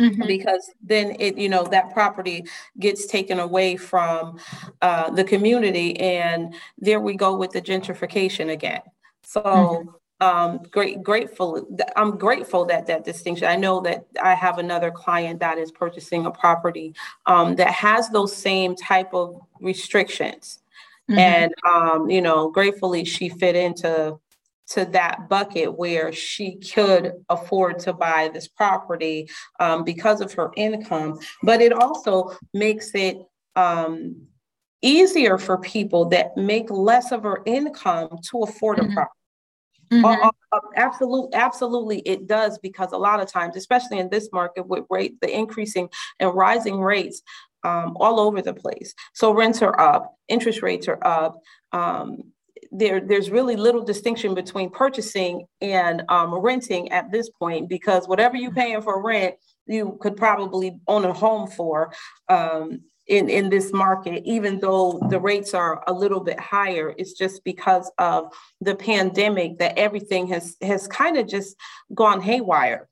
[0.00, 0.26] Mm-hmm.
[0.26, 2.44] Because then it, you know, that property
[2.78, 4.38] gets taken away from
[4.82, 8.82] uh, the community, and there we go with the gentrification again.
[9.22, 11.66] So mm-hmm um, great, grateful.
[11.94, 13.48] I'm grateful that that distinction.
[13.48, 16.94] I know that I have another client that is purchasing a property
[17.26, 20.60] um, that has those same type of restrictions,
[21.10, 21.18] mm-hmm.
[21.18, 24.18] and um, you know, gratefully she fit into
[24.68, 29.28] to that bucket where she could afford to buy this property
[29.60, 31.18] um, because of her income.
[31.42, 33.18] But it also makes it
[33.54, 34.16] um,
[34.82, 38.92] easier for people that make less of her income to afford mm-hmm.
[38.92, 39.12] a property.
[39.90, 40.04] Mm-hmm.
[40.04, 44.66] Uh, uh, absolutely, absolutely, it does because a lot of times, especially in this market
[44.66, 47.22] with rate the increasing and rising rates
[47.64, 48.94] um, all over the place.
[49.14, 51.40] So rents are up, interest rates are up.
[51.72, 52.22] Um,
[52.72, 58.36] there, there's really little distinction between purchasing and um, renting at this point because whatever
[58.36, 61.92] you're paying for rent, you could probably own a home for.
[62.28, 67.12] Um, in, in this market, even though the rates are a little bit higher, it's
[67.12, 71.56] just because of the pandemic that everything has has kind of just
[71.94, 72.88] gone haywire.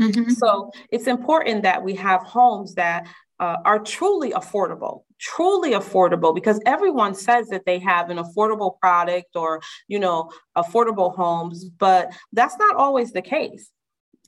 [0.00, 0.30] Mm-hmm.
[0.30, 3.08] So it's important that we have homes that
[3.40, 9.34] uh, are truly affordable truly affordable because everyone says that they have an affordable product
[9.34, 13.70] or you know affordable homes but that's not always the case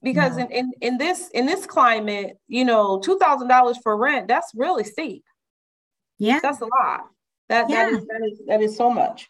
[0.03, 4.85] because in, in, in this in this climate you know $2000 for rent that's really
[4.85, 5.25] steep.
[6.19, 6.39] Yeah.
[6.43, 7.07] That's a lot.
[7.49, 7.91] That, yeah.
[7.91, 9.29] that, is, that is that is so much.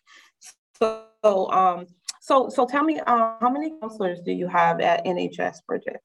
[0.79, 1.87] So um
[2.21, 6.01] so so tell me uh, how many counselors do you have at nhs bridget?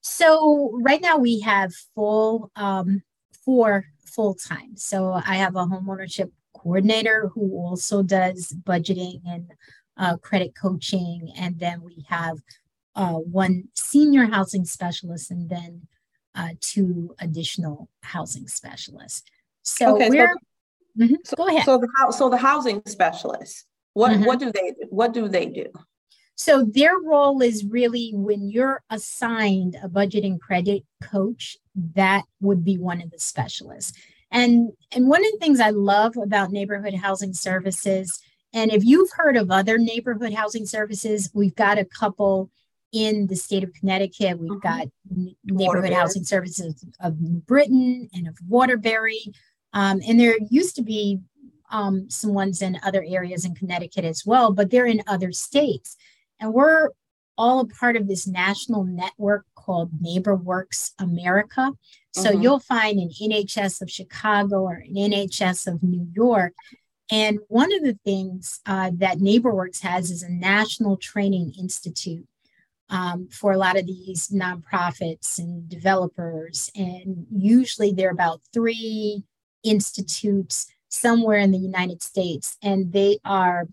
[0.00, 3.02] So right now we have full um
[3.44, 9.50] four full time so i have a homeownership coordinator who also does budgeting and
[9.96, 12.38] uh, credit coaching and then we have
[12.94, 15.86] uh, one senior housing specialist and then
[16.34, 19.22] uh, two additional housing specialists.
[19.62, 21.64] So okay, we're so, mm-hmm, so, go ahead.
[21.64, 24.24] So the so the housing specialists, what mm-hmm.
[24.24, 25.66] what do they what do they do?
[26.34, 31.56] So their role is really when you're assigned a budget and credit coach,
[31.94, 33.92] that would be one of the specialists.
[34.30, 38.18] And and one of the things I love about neighborhood housing services,
[38.52, 42.50] and if you've heard of other neighborhood housing services, we've got a couple
[42.92, 44.38] in the state of Connecticut.
[44.38, 44.58] We've mm-hmm.
[44.58, 44.88] got
[45.44, 49.32] neighborhood housing services of Britain and of Waterbury.
[49.72, 51.20] Um, and there used to be
[51.70, 55.96] um, some ones in other areas in Connecticut as well, but they're in other states.
[56.38, 56.90] And we're
[57.38, 61.72] all a part of this national network called NeighborWorks America.
[62.12, 62.42] So mm-hmm.
[62.42, 66.52] you'll find an NHS of Chicago or an NHS of New York.
[67.10, 72.26] And one of the things uh, that NeighborWorks has is a national training institute
[72.92, 76.70] um, for a lot of these nonprofits and developers.
[76.76, 79.24] And usually there are about three
[79.64, 83.66] institutes somewhere in the United States, and they are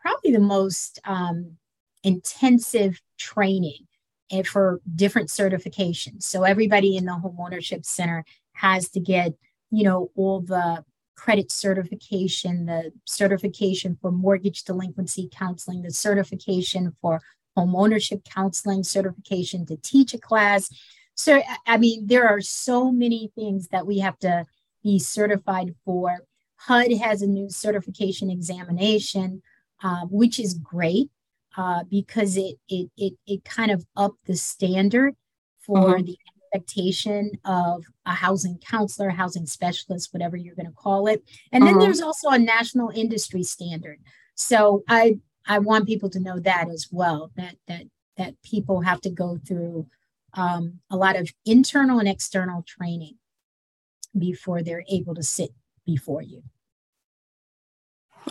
[0.00, 1.58] probably the most um,
[2.02, 3.86] intensive training
[4.30, 6.22] and for different certifications.
[6.22, 8.24] So everybody in the home ownership center
[8.54, 9.34] has to get,
[9.70, 10.84] you know, all the
[11.16, 17.20] credit certification, the certification for mortgage delinquency counseling, the certification for
[17.56, 20.70] home ownership counseling certification to teach a class.
[21.14, 24.44] So, I mean, there are so many things that we have to
[24.82, 26.18] be certified for.
[26.56, 29.42] HUD has a new certification examination,
[29.82, 31.10] uh, which is great
[31.56, 35.14] uh, because it, it it it kind of upped the standard
[35.60, 36.04] for mm-hmm.
[36.04, 36.18] the
[36.54, 41.22] expectation of a housing counselor, housing specialist, whatever you're going to call it.
[41.52, 41.80] And then mm-hmm.
[41.80, 43.98] there's also a national industry standard.
[44.34, 47.30] So I I want people to know that as well.
[47.36, 47.84] That that
[48.16, 49.86] that people have to go through
[50.34, 53.16] um, a lot of internal and external training
[54.16, 55.50] before they're able to sit
[55.86, 56.42] before you.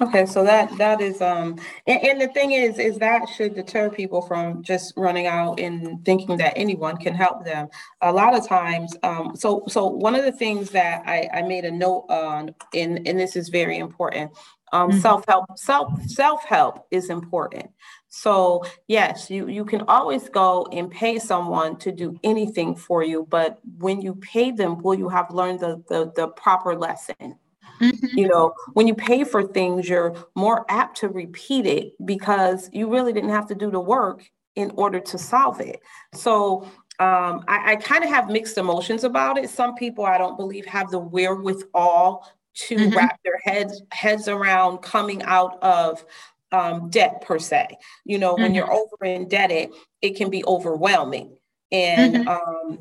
[0.01, 3.91] Okay, so that that is um and, and, the thing is is that should deter
[3.91, 7.67] people from just running out and thinking that anyone can help them.
[8.01, 11.63] A lot of times, um so so one of the things that I, I made
[11.65, 14.31] a note on and and this is very important
[14.73, 14.99] um, mm-hmm.
[14.99, 17.69] self-help self self-help is important
[18.15, 23.25] So yes, you, you can always go and pay someone to do anything for you,
[23.27, 27.39] but when you pay them, will you have learned the, the, the proper lesson?
[27.81, 28.17] Mm-hmm.
[28.17, 32.87] You know, when you pay for things, you're more apt to repeat it because you
[32.87, 35.79] really didn't have to do the work in order to solve it.
[36.13, 36.69] So
[36.99, 39.49] um, I, I kind of have mixed emotions about it.
[39.49, 42.95] Some people I don't believe have the wherewithal to mm-hmm.
[42.95, 46.05] wrap their heads heads around coming out of
[46.51, 47.77] um, debt per se.
[48.05, 48.43] You know, mm-hmm.
[48.43, 51.35] when you're over indebted, it can be overwhelming,
[51.71, 52.27] and mm-hmm.
[52.27, 52.79] um,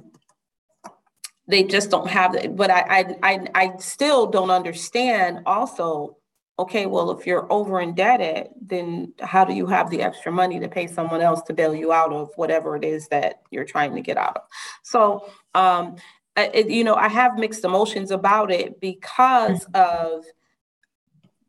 [1.49, 2.55] they just don't have it.
[2.55, 5.41] But I, I, I, I still don't understand.
[5.47, 6.17] Also,
[6.59, 10.69] okay, well, if you're over indebted, then how do you have the extra money to
[10.69, 14.01] pay someone else to bail you out of whatever it is that you're trying to
[14.01, 14.43] get out of?
[14.83, 15.97] So, um,
[16.37, 20.17] it, you know, I have mixed emotions about it because mm-hmm.
[20.19, 20.25] of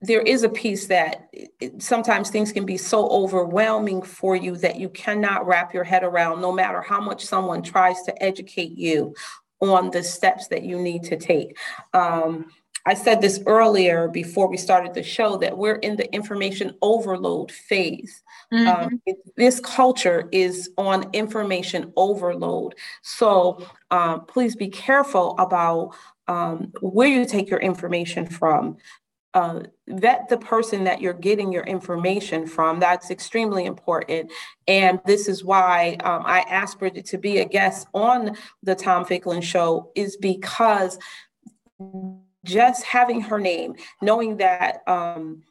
[0.01, 4.77] there is a piece that it, sometimes things can be so overwhelming for you that
[4.77, 9.15] you cannot wrap your head around, no matter how much someone tries to educate you
[9.61, 11.57] on the steps that you need to take.
[11.93, 12.51] Um,
[12.85, 17.49] I said this earlier before we started the show that we're in the information overload
[17.49, 18.22] phase.
[18.53, 18.67] Mm-hmm.
[18.67, 22.75] Um, it, this culture is on information overload.
[23.01, 25.95] So um, please be careful about
[26.27, 28.77] um, where you take your information from.
[29.33, 32.79] Uh, vet the person that you're getting your information from.
[32.79, 34.31] That's extremely important.
[34.67, 39.03] And this is why um, I asked Bridget to be a guest on the Tom
[39.05, 40.99] Ficklin show, is because
[42.45, 43.73] just having her name,
[44.03, 45.41] knowing that um,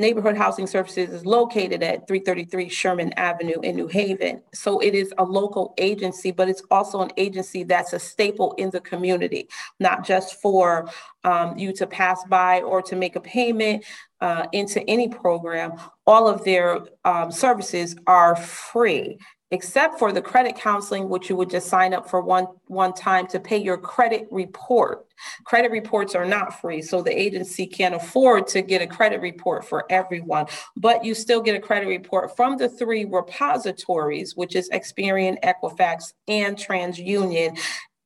[0.00, 4.42] Neighborhood Housing Services is located at 333 Sherman Avenue in New Haven.
[4.54, 8.70] So it is a local agency, but it's also an agency that's a staple in
[8.70, 9.48] the community,
[9.78, 10.90] not just for
[11.22, 13.84] um, you to pass by or to make a payment
[14.20, 15.74] uh, into any program.
[16.06, 19.18] All of their um, services are free
[19.50, 23.26] except for the credit counseling, which you would just sign up for one, one time
[23.26, 25.06] to pay your credit report.
[25.44, 29.64] Credit reports are not free, so the agency can't afford to get a credit report
[29.64, 30.46] for everyone,
[30.76, 36.12] but you still get a credit report from the three repositories, which is Experian, Equifax,
[36.28, 37.58] and TransUnion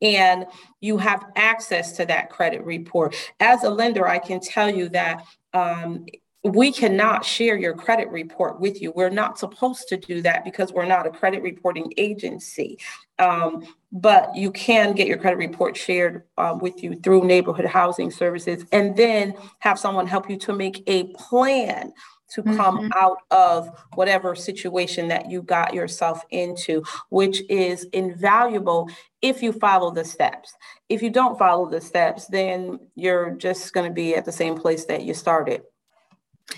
[0.03, 0.47] and
[0.81, 3.17] you have access to that credit report.
[3.41, 5.25] As a lender, I can tell you that
[5.55, 6.05] um,
[6.45, 8.93] we cannot share your credit report with you.
[8.95, 12.79] We're not supposed to do that because we're not a credit reporting agency.
[13.19, 18.11] Um, but you can get your credit report shared uh, with you through neighborhood housing
[18.11, 21.93] services and then have someone help you to make a plan
[22.35, 22.93] to come mm-hmm.
[22.97, 28.91] out of whatever situation that you got yourself into, which is invaluable
[29.23, 30.53] if you follow the steps.
[30.89, 34.57] If you don't follow the steps, then you're just going to be at the same
[34.57, 35.63] place that you started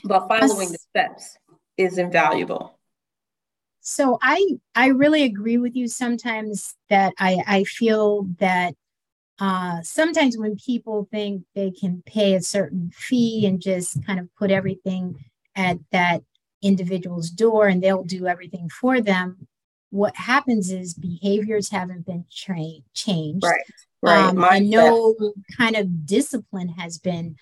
[0.05, 1.37] but following the steps
[1.77, 2.79] is invaluable.
[3.81, 8.75] So i i really agree with you sometimes that i i feel that
[9.39, 14.29] uh sometimes when people think they can pay a certain fee and just kind of
[14.37, 15.17] put everything
[15.55, 16.23] at that
[16.63, 19.47] individual's door and they'll do everything for them
[19.91, 23.45] what happens is behaviors haven't been trained changed.
[23.45, 23.63] Right
[24.03, 24.29] right.
[24.29, 25.15] Um, know
[25.57, 27.37] kind of discipline has been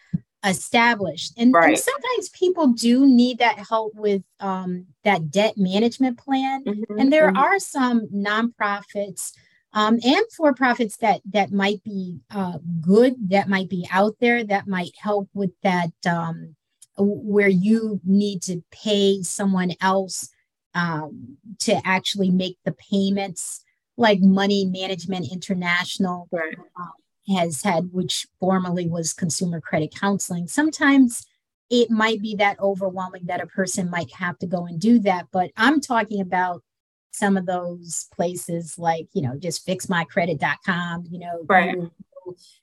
[0.45, 1.32] established.
[1.36, 1.70] And, right.
[1.70, 6.64] and, sometimes people do need that help with um, that debt management plan.
[6.64, 7.38] Mm-hmm, and there mm-hmm.
[7.38, 9.32] are some nonprofits
[9.74, 14.45] um, and for profits that that might be uh, good, that might be out there,
[14.45, 16.55] that might help with that um,
[16.97, 20.30] where you need to pay someone else
[20.74, 23.64] um, to actually make the payments,
[23.97, 26.28] like Money Management International.
[26.30, 26.57] Right.
[27.29, 30.47] Um, has had, which formerly was consumer credit counseling.
[30.47, 31.27] Sometimes
[31.70, 35.27] it might be that overwhelming that a person might have to go and do that.
[35.33, 36.62] But I'm talking about
[37.11, 41.75] some of those places like, you know, just fixmycredit.com, you know, right.
[41.75, 41.93] you'll,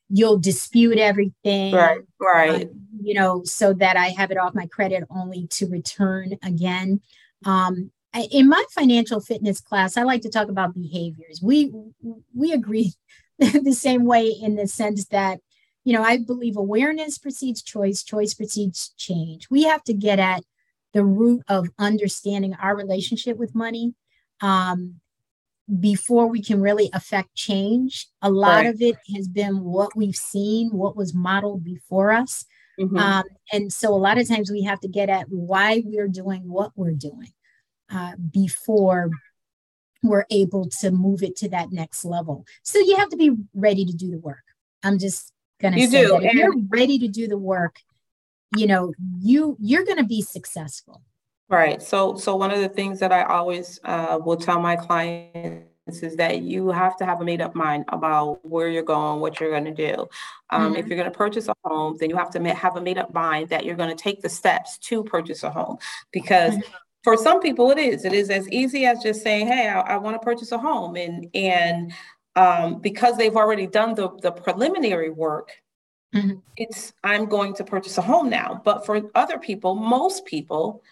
[0.09, 1.73] you'll dispute everything.
[1.73, 2.01] Right.
[2.19, 2.65] Right.
[2.65, 2.69] Uh,
[3.01, 7.01] you know, so that I have it off my credit only to return again.
[7.45, 7.91] Um,
[8.31, 11.39] in my financial fitness class, I like to talk about behaviors.
[11.41, 11.71] We
[12.35, 12.93] we agree
[13.63, 15.39] the same way in the sense that,
[15.83, 19.49] you know, I believe awareness precedes choice, choice precedes change.
[19.49, 20.43] We have to get at
[20.93, 23.95] the root of understanding our relationship with money
[24.41, 24.95] um,
[25.79, 28.07] before we can really affect change.
[28.21, 28.67] A lot right.
[28.67, 32.45] of it has been what we've seen, what was modeled before us.
[32.79, 32.97] Mm-hmm.
[32.97, 36.43] Um, and so a lot of times we have to get at why we're doing
[36.47, 37.31] what we're doing
[37.91, 39.09] uh, before
[40.03, 42.45] we're able to move it to that next level.
[42.63, 44.43] So you have to be ready to do the work.
[44.83, 45.31] I'm just
[45.61, 46.07] gonna you say do.
[46.09, 47.77] that if you're ready to do the work,
[48.57, 51.01] you know, you you're gonna be successful.
[51.51, 51.81] Right.
[51.81, 55.65] So, so one of the things that I always uh, will tell my clients
[56.01, 59.37] is that you have to have a made up mind about where you're going, what
[59.37, 60.07] you're going to do.
[60.49, 60.75] Um, mm-hmm.
[60.77, 63.13] If you're going to purchase a home, then you have to have a made up
[63.13, 65.77] mind that you're going to take the steps to purchase a home
[66.11, 66.53] because.
[66.53, 66.75] Mm-hmm.
[67.03, 68.05] For some people, it is.
[68.05, 70.95] It is as easy as just saying, "Hey, I, I want to purchase a home,"
[70.95, 71.93] and and
[72.35, 75.51] um, because they've already done the the preliminary work,
[76.13, 76.37] mm-hmm.
[76.57, 78.61] it's I'm going to purchase a home now.
[78.63, 80.83] But for other people, most people,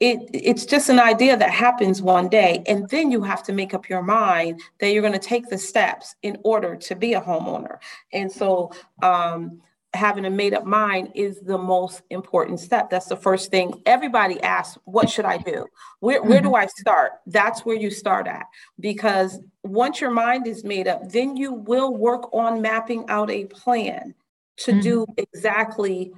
[0.00, 3.72] it it's just an idea that happens one day and then you have to make
[3.72, 7.20] up your mind that you're going to take the steps in order to be a
[7.20, 7.78] homeowner
[8.12, 8.70] and so
[9.02, 9.60] um,
[9.96, 14.40] having a made up mind is the most important step that's the first thing everybody
[14.42, 15.66] asks what should i do
[16.00, 16.56] where, where do mm-hmm.
[16.56, 18.46] i start that's where you start at
[18.78, 23.44] because once your mind is made up then you will work on mapping out a
[23.46, 24.14] plan
[24.56, 24.80] to mm-hmm.
[24.80, 26.12] do exactly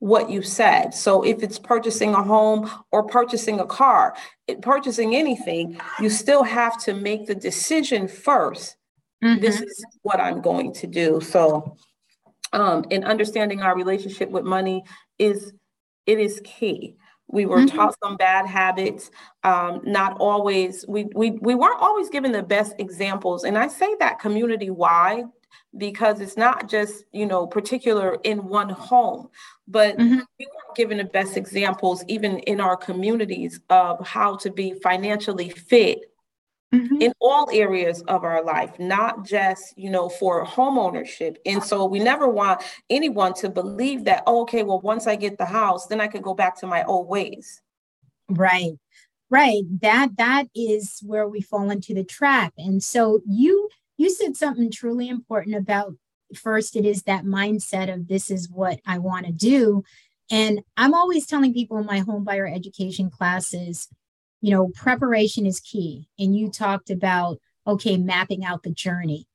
[0.00, 0.94] what you said.
[0.94, 4.14] So if it's purchasing a home or purchasing a car,
[4.46, 8.74] it, purchasing anything, you still have to make the decision 1st
[9.24, 9.40] mm-hmm.
[9.40, 11.20] This is what I'm going to do.
[11.20, 11.76] So
[12.52, 14.84] um, and understanding our relationship with money
[15.18, 15.52] is
[16.06, 16.96] it is key.
[17.30, 17.76] We were mm-hmm.
[17.76, 19.10] taught some bad habits.
[19.44, 20.84] Um, not always.
[20.88, 25.24] We we we weren't always given the best examples, and I say that community wide
[25.76, 29.28] because it's not just you know particular in one home
[29.66, 30.20] but mm-hmm.
[30.38, 35.50] we weren't given the best examples even in our communities of how to be financially
[35.50, 36.10] fit
[36.74, 37.00] mm-hmm.
[37.00, 41.36] in all areas of our life not just you know for homeownership.
[41.46, 45.38] And so we never want anyone to believe that oh, okay well once i get
[45.38, 47.62] the house then i can go back to my old ways.
[48.28, 48.74] Right.
[49.30, 49.62] Right.
[49.82, 52.54] That that is where we fall into the trap.
[52.56, 55.94] And so you you said something truly important about
[56.34, 59.82] first it is that mindset of this is what I want to do.
[60.30, 63.88] And I'm always telling people in my home buyer education classes,
[64.40, 66.08] you know, preparation is key.
[66.18, 69.26] And you talked about, okay, mapping out the journey.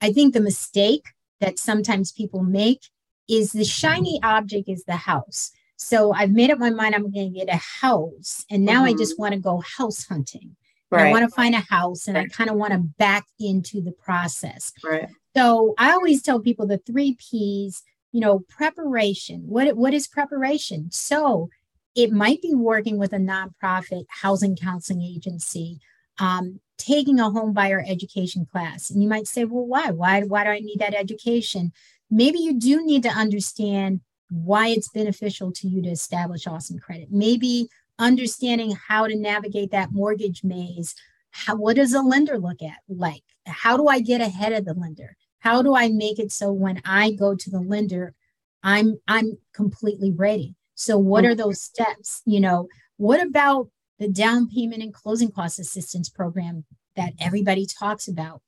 [0.00, 1.04] I think the mistake
[1.40, 2.88] that sometimes people make
[3.28, 5.50] is the shiny object is the house.
[5.76, 8.44] So I've made up my mind I'm going to get a house.
[8.50, 8.94] And now mm-hmm.
[8.94, 9.22] I just mm-hmm.
[9.22, 10.56] want to go house hunting.
[10.90, 11.08] Right.
[11.08, 12.26] I want to find a house and right.
[12.26, 14.72] I kind of want to back into the process.
[14.84, 15.08] Right.
[15.36, 17.82] So I always tell people the three P's,
[18.12, 19.42] you know, preparation.
[19.46, 20.90] What, what is preparation?
[20.92, 21.50] So
[21.96, 25.80] it might be working with a nonprofit housing counseling agency,
[26.18, 28.90] um, taking a home buyer education class.
[28.90, 29.90] And you might say, well, why?
[29.90, 31.72] Why, why do I need that education?
[32.10, 37.08] Maybe you do need to understand why it's beneficial to you to establish awesome credit.
[37.10, 37.68] Maybe
[37.98, 40.94] understanding how to navigate that mortgage maze.
[41.30, 43.22] How, what does a lender look at like?
[43.46, 45.16] How do I get ahead of the lender?
[45.38, 48.14] How do I make it so when I go to the lender,
[48.62, 50.55] I'm I'm completely ready?
[50.76, 52.22] So what are those steps?
[52.24, 53.68] You know, what about
[53.98, 56.64] the down payment and closing cost assistance program
[56.94, 58.40] that everybody talks about?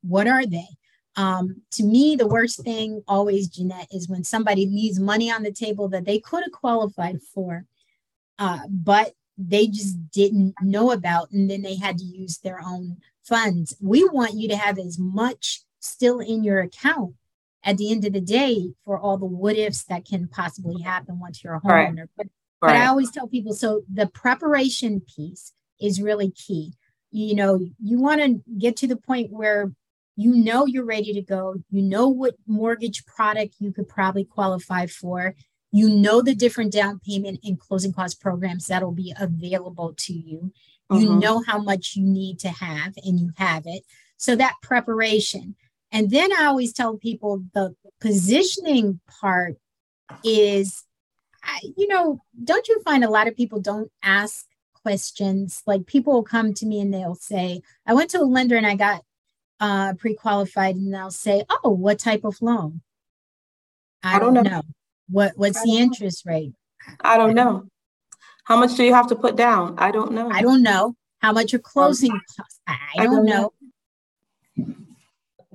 [0.00, 0.68] What are they?
[1.14, 5.52] Um, to me, the worst thing always, Jeanette, is when somebody leaves money on the
[5.52, 7.66] table that they could have qualified for
[8.38, 12.96] uh, but they just didn't know about, and then they had to use their own
[13.22, 13.76] funds.
[13.80, 17.14] We want you to have as much still in your account
[17.64, 21.18] at the end of the day for all the what ifs that can possibly happen
[21.18, 21.98] once you're a homeowner.
[21.98, 22.08] Right.
[22.16, 22.26] But,
[22.60, 22.72] right.
[22.72, 26.72] but I always tell people so the preparation piece is really key.
[27.10, 29.72] You know, you want to get to the point where
[30.16, 34.86] you know you're ready to go, you know what mortgage product you could probably qualify
[34.86, 35.34] for,
[35.72, 40.52] you know the different down payment and closing cost programs that'll be available to you.
[40.90, 41.18] You mm-hmm.
[41.18, 43.84] know how much you need to have, and you have it.
[44.18, 45.56] So that preparation.
[45.92, 49.56] And then I always tell people the positioning part
[50.24, 50.84] is,
[51.76, 54.46] you know, don't you find a lot of people don't ask
[54.82, 55.62] questions?
[55.66, 58.66] Like people will come to me and they'll say, I went to a lender and
[58.66, 59.02] I got
[59.60, 62.80] uh, pre qualified, and they'll say, Oh, what type of loan?
[64.02, 64.50] I, I don't, don't know.
[64.50, 64.62] know.
[65.08, 66.52] What what's the interest rate?
[67.00, 67.68] I don't know.
[68.44, 69.76] How much do you have to put down?
[69.78, 70.28] I don't know.
[70.30, 70.96] I don't know.
[71.20, 72.60] How much your closing costs?
[72.66, 73.52] I, I don't, don't know.
[74.56, 74.74] know.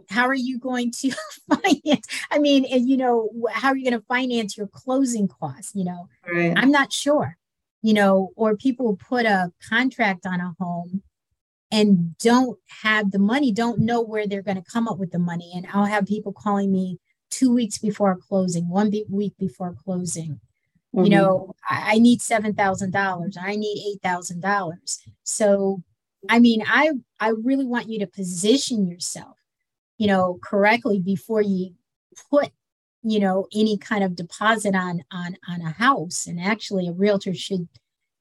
[0.10, 1.12] How are you going to
[1.50, 2.08] finance?
[2.32, 5.74] I mean, and you know, how are you going to finance your closing costs?
[5.76, 6.54] You know, right.
[6.56, 7.38] I'm not sure.
[7.82, 11.04] You know, or people put a contract on a home
[11.72, 15.20] and don't have the money, don't know where they're going to come up with the
[15.20, 15.52] money.
[15.56, 17.00] And I'll have people calling me
[17.30, 20.40] two weeks before closing, one be- week before closing.
[20.96, 21.04] Mm-hmm.
[21.04, 23.38] You know, I, I need seven thousand dollars.
[23.40, 25.00] I need eight thousand dollars.
[25.24, 25.84] So,
[26.30, 29.37] I mean, I I really want you to position yourself,
[29.98, 31.74] you know, correctly before you
[32.30, 32.52] put,
[33.04, 36.28] you know, any kind of deposit on on on a house.
[36.28, 37.68] And actually, a realtor should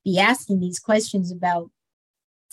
[0.05, 1.71] be asking these questions about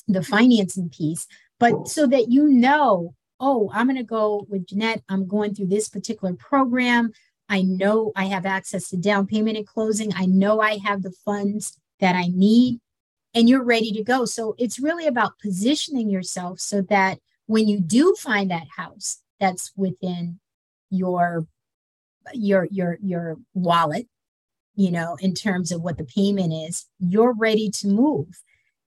[0.08, 1.28] the financing piece,
[1.60, 5.04] but so that you know, oh, I'm going to go with Jeanette.
[5.08, 7.12] I'm going through this particular program.
[7.50, 10.14] I know I have access to down payment and closing.
[10.16, 12.80] I know I have the funds that I need,
[13.34, 14.26] and you're ready to go.
[14.26, 19.72] So it's really about positioning yourself so that when you do find that house that's
[19.76, 20.40] within
[20.90, 21.48] your
[22.34, 24.08] your your your wallet
[24.76, 28.42] you know in terms of what the payment is you're ready to move.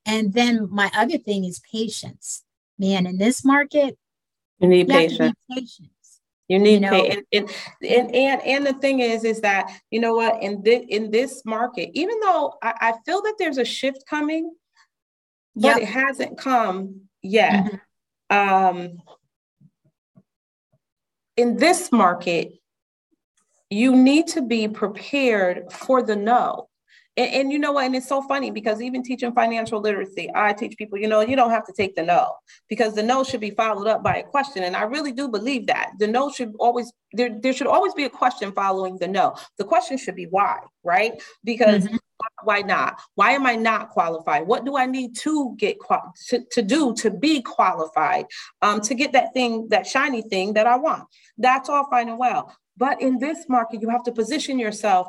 [0.08, 2.44] And then my other thing is patience.
[2.78, 3.98] Man in this market
[4.58, 5.34] you need you patience.
[5.50, 7.50] patience you need you know, pay, and,
[7.82, 11.42] and, and and the thing is is that you know what in this in this
[11.44, 14.52] market even though I, I feel that there's a shift coming
[15.56, 15.76] but yep.
[15.78, 17.64] it hasn't come yet.
[17.64, 17.76] Mm-hmm.
[18.30, 19.00] Um
[21.36, 22.52] in this market
[23.70, 26.68] you need to be prepared for the no.
[27.16, 27.86] And, and, you know what?
[27.86, 31.36] And it's so funny because even teaching financial literacy, I teach people, you know, you
[31.36, 32.34] don't have to take the no
[32.68, 34.62] because the no should be followed up by a question.
[34.64, 38.04] And I really do believe that the no should always, there, there should always be
[38.04, 39.34] a question following the no.
[39.58, 41.22] The question should be why, right?
[41.42, 41.96] Because mm-hmm.
[42.44, 43.00] why not?
[43.14, 44.46] Why am I not qualified?
[44.46, 48.26] What do I need to get qual- to, to do to be qualified
[48.60, 51.04] um, to get that thing, that shiny thing that I want?
[51.38, 52.54] That's all fine and well.
[52.76, 55.08] But in this market, you have to position yourself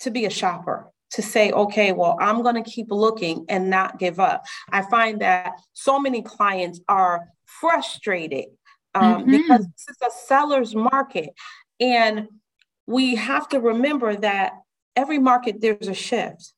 [0.00, 3.98] to be a shopper, to say, okay, well, I'm going to keep looking and not
[3.98, 4.44] give up.
[4.70, 8.46] I find that so many clients are frustrated
[8.94, 9.30] um, mm-hmm.
[9.30, 11.30] because this is a seller's market.
[11.80, 12.28] And
[12.86, 14.52] we have to remember that
[14.96, 16.52] every market, there's a shift.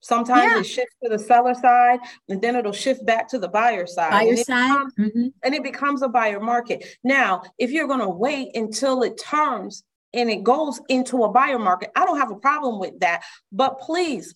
[0.00, 0.60] Sometimes yeah.
[0.60, 1.98] it shifts to the seller side,
[2.28, 4.10] and then it'll shift back to the buyer side.
[4.10, 5.26] Buyer and side, becomes, mm-hmm.
[5.42, 6.84] and it becomes a buyer market.
[7.02, 9.82] Now, if you're going to wait until it turns
[10.16, 13.22] and it goes into a buyer market, I don't have a problem with that.
[13.52, 14.34] But please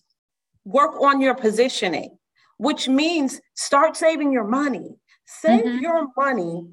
[0.63, 2.17] work on your positioning,
[2.57, 4.95] which means start saving your money.
[5.25, 5.79] Save mm-hmm.
[5.79, 6.67] your money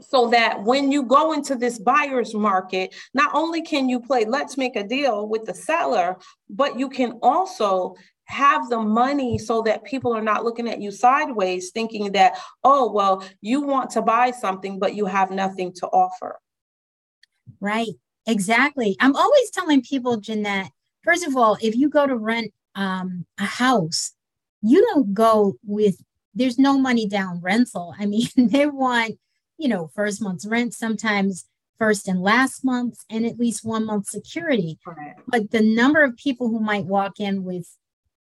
[0.00, 4.56] so that when you go into this buyer's market, not only can you play let's
[4.56, 6.16] make a deal with the seller,
[6.48, 10.90] but you can also have the money so that people are not looking at you
[10.90, 15.86] sideways thinking that, oh, well, you want to buy something, but you have nothing to
[15.88, 16.38] offer.
[17.60, 17.88] Right.
[18.26, 18.96] Exactly.
[19.00, 20.70] I'm always telling people, Jeanette,
[21.02, 24.12] first of all, if you go to rent um, a house,
[24.62, 26.02] you don't go with,
[26.34, 27.94] there's no money down rental.
[27.98, 29.18] I mean, they want
[29.60, 31.46] you know, first month's rent, sometimes
[31.78, 34.78] first and last month's, and at least one month security.
[34.86, 35.14] Right.
[35.28, 37.68] But the number of people who might walk in with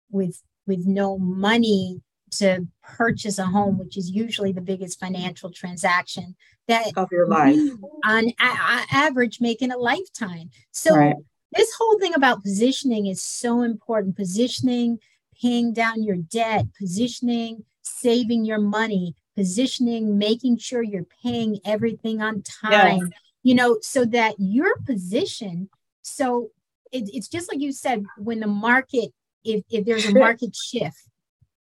[0.08, 2.00] with with no money
[2.32, 6.34] to purchase a home, which is usually the biggest financial transaction
[6.68, 7.58] that of your life
[8.04, 10.50] on a- average making a lifetime.
[10.72, 11.14] So right.
[11.52, 14.16] this whole thing about positioning is so important.
[14.16, 14.98] Positioning,
[15.40, 22.42] paying down your debt, positioning, saving your money, positioning, making sure you're paying everything on
[22.42, 23.08] time, yes.
[23.42, 25.68] you know, so that your position.
[26.02, 26.50] So
[26.90, 29.10] it, it's just like you said, when the market,
[29.44, 30.96] if, if there's a market shift,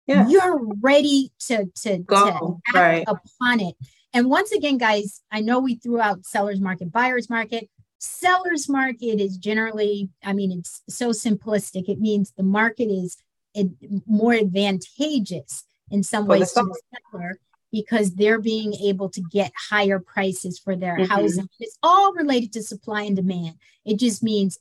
[0.06, 0.28] yeah.
[0.28, 3.04] you're ready to, to, Go, to right.
[3.06, 3.74] upon it.
[4.12, 7.68] And once again, guys, I know we threw out seller's market, buyer's market.
[7.98, 11.88] Seller's market is generally, I mean, it's so simplistic.
[11.88, 13.16] It means the market is
[14.06, 16.80] more advantageous in some ways to the
[17.12, 17.40] seller
[17.72, 21.12] because they're being able to get higher prices for their mm-hmm.
[21.12, 21.48] housing.
[21.60, 23.56] It's all related to supply and demand.
[23.84, 24.58] It just means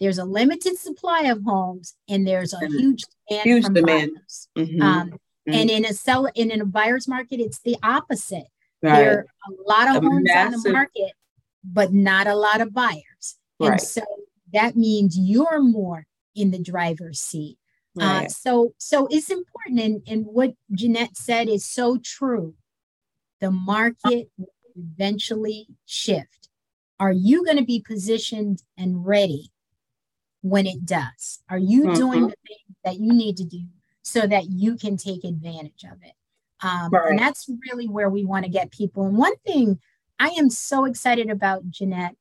[0.00, 2.78] there's a limited supply of homes and there's a mm-hmm.
[2.78, 3.44] huge demand.
[3.44, 4.10] Huge demand.
[4.56, 4.82] Mm-hmm.
[4.82, 5.52] Um, mm-hmm.
[5.54, 8.46] And in a sell in a buyer's market, it's the opposite.
[8.82, 8.96] Right.
[8.96, 10.54] There are a lot of a homes massive...
[10.54, 11.12] on the market,
[11.64, 13.38] but not a lot of buyers.
[13.60, 13.72] Right.
[13.72, 14.02] And so
[14.52, 17.58] that means you're more in the driver's seat.
[18.00, 18.26] Uh, right.
[18.26, 22.54] Uh, so, so it's important, and, and what Jeanette said is so true.
[23.40, 26.48] The market will eventually shift.
[26.98, 29.51] Are you going to be positioned and ready
[30.42, 31.40] when it does?
[31.48, 31.94] Are you mm-hmm.
[31.94, 33.62] doing the things that you need to do
[34.02, 36.12] so that you can take advantage of it?
[36.62, 37.10] Um, right.
[37.10, 39.06] And that's really where we want to get people.
[39.06, 39.80] And one thing
[40.18, 42.14] I am so excited about, Jeanette.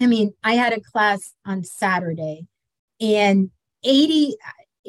[0.00, 2.46] I mean, I had a class on Saturday,
[3.00, 3.50] and
[3.84, 4.36] 80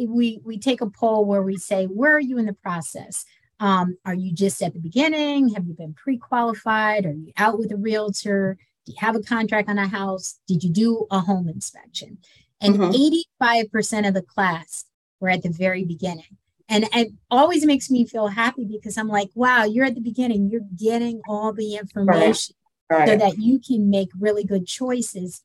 [0.08, 3.26] we we take a poll where we say where are you in the process
[3.60, 7.72] um, are you just at the beginning have you been pre-qualified are you out with
[7.72, 11.48] a realtor do you have a contract on a house did you do a home
[11.48, 12.18] inspection
[12.60, 13.42] and mm-hmm.
[13.42, 14.86] 85% of the class
[15.20, 16.38] were at the very beginning
[16.70, 20.50] and it always makes me feel happy because i'm like wow you're at the beginning
[20.50, 22.56] you're getting all the information
[22.90, 23.00] right.
[23.00, 23.08] Right.
[23.08, 25.44] so that you can make really good choices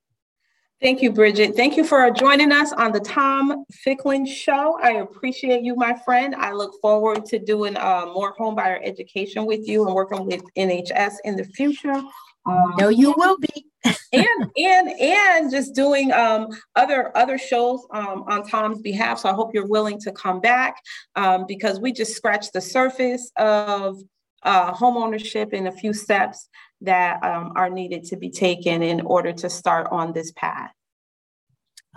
[0.81, 1.55] Thank you, Bridget.
[1.55, 4.77] Thank you for joining us on the Tom Ficklin Show.
[4.83, 6.35] I appreciate you, my friend.
[6.35, 11.13] I look forward to doing uh, more homebuyer education with you and working with NHS
[11.23, 12.01] in the future.
[12.45, 13.67] Um, no, you will be.
[14.13, 19.19] and and and just doing um, other other shows um, on Tom's behalf.
[19.19, 20.77] So I hope you're willing to come back
[21.15, 23.97] um, because we just scratched the surface of
[24.43, 26.47] uh, home ownership in a few steps
[26.81, 30.71] that um, are needed to be taken in order to start on this path.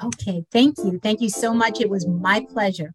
[0.02, 0.98] Okay, thank you.
[1.02, 1.80] Thank you so much.
[1.80, 2.94] It was my pleasure.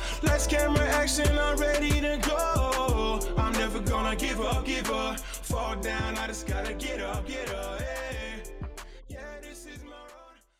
[0.23, 3.19] Let's camera action, I'm ready to go.
[3.37, 5.19] I'm never gonna give up, give up.
[5.19, 7.70] Fall down, I just gotta get up, get up.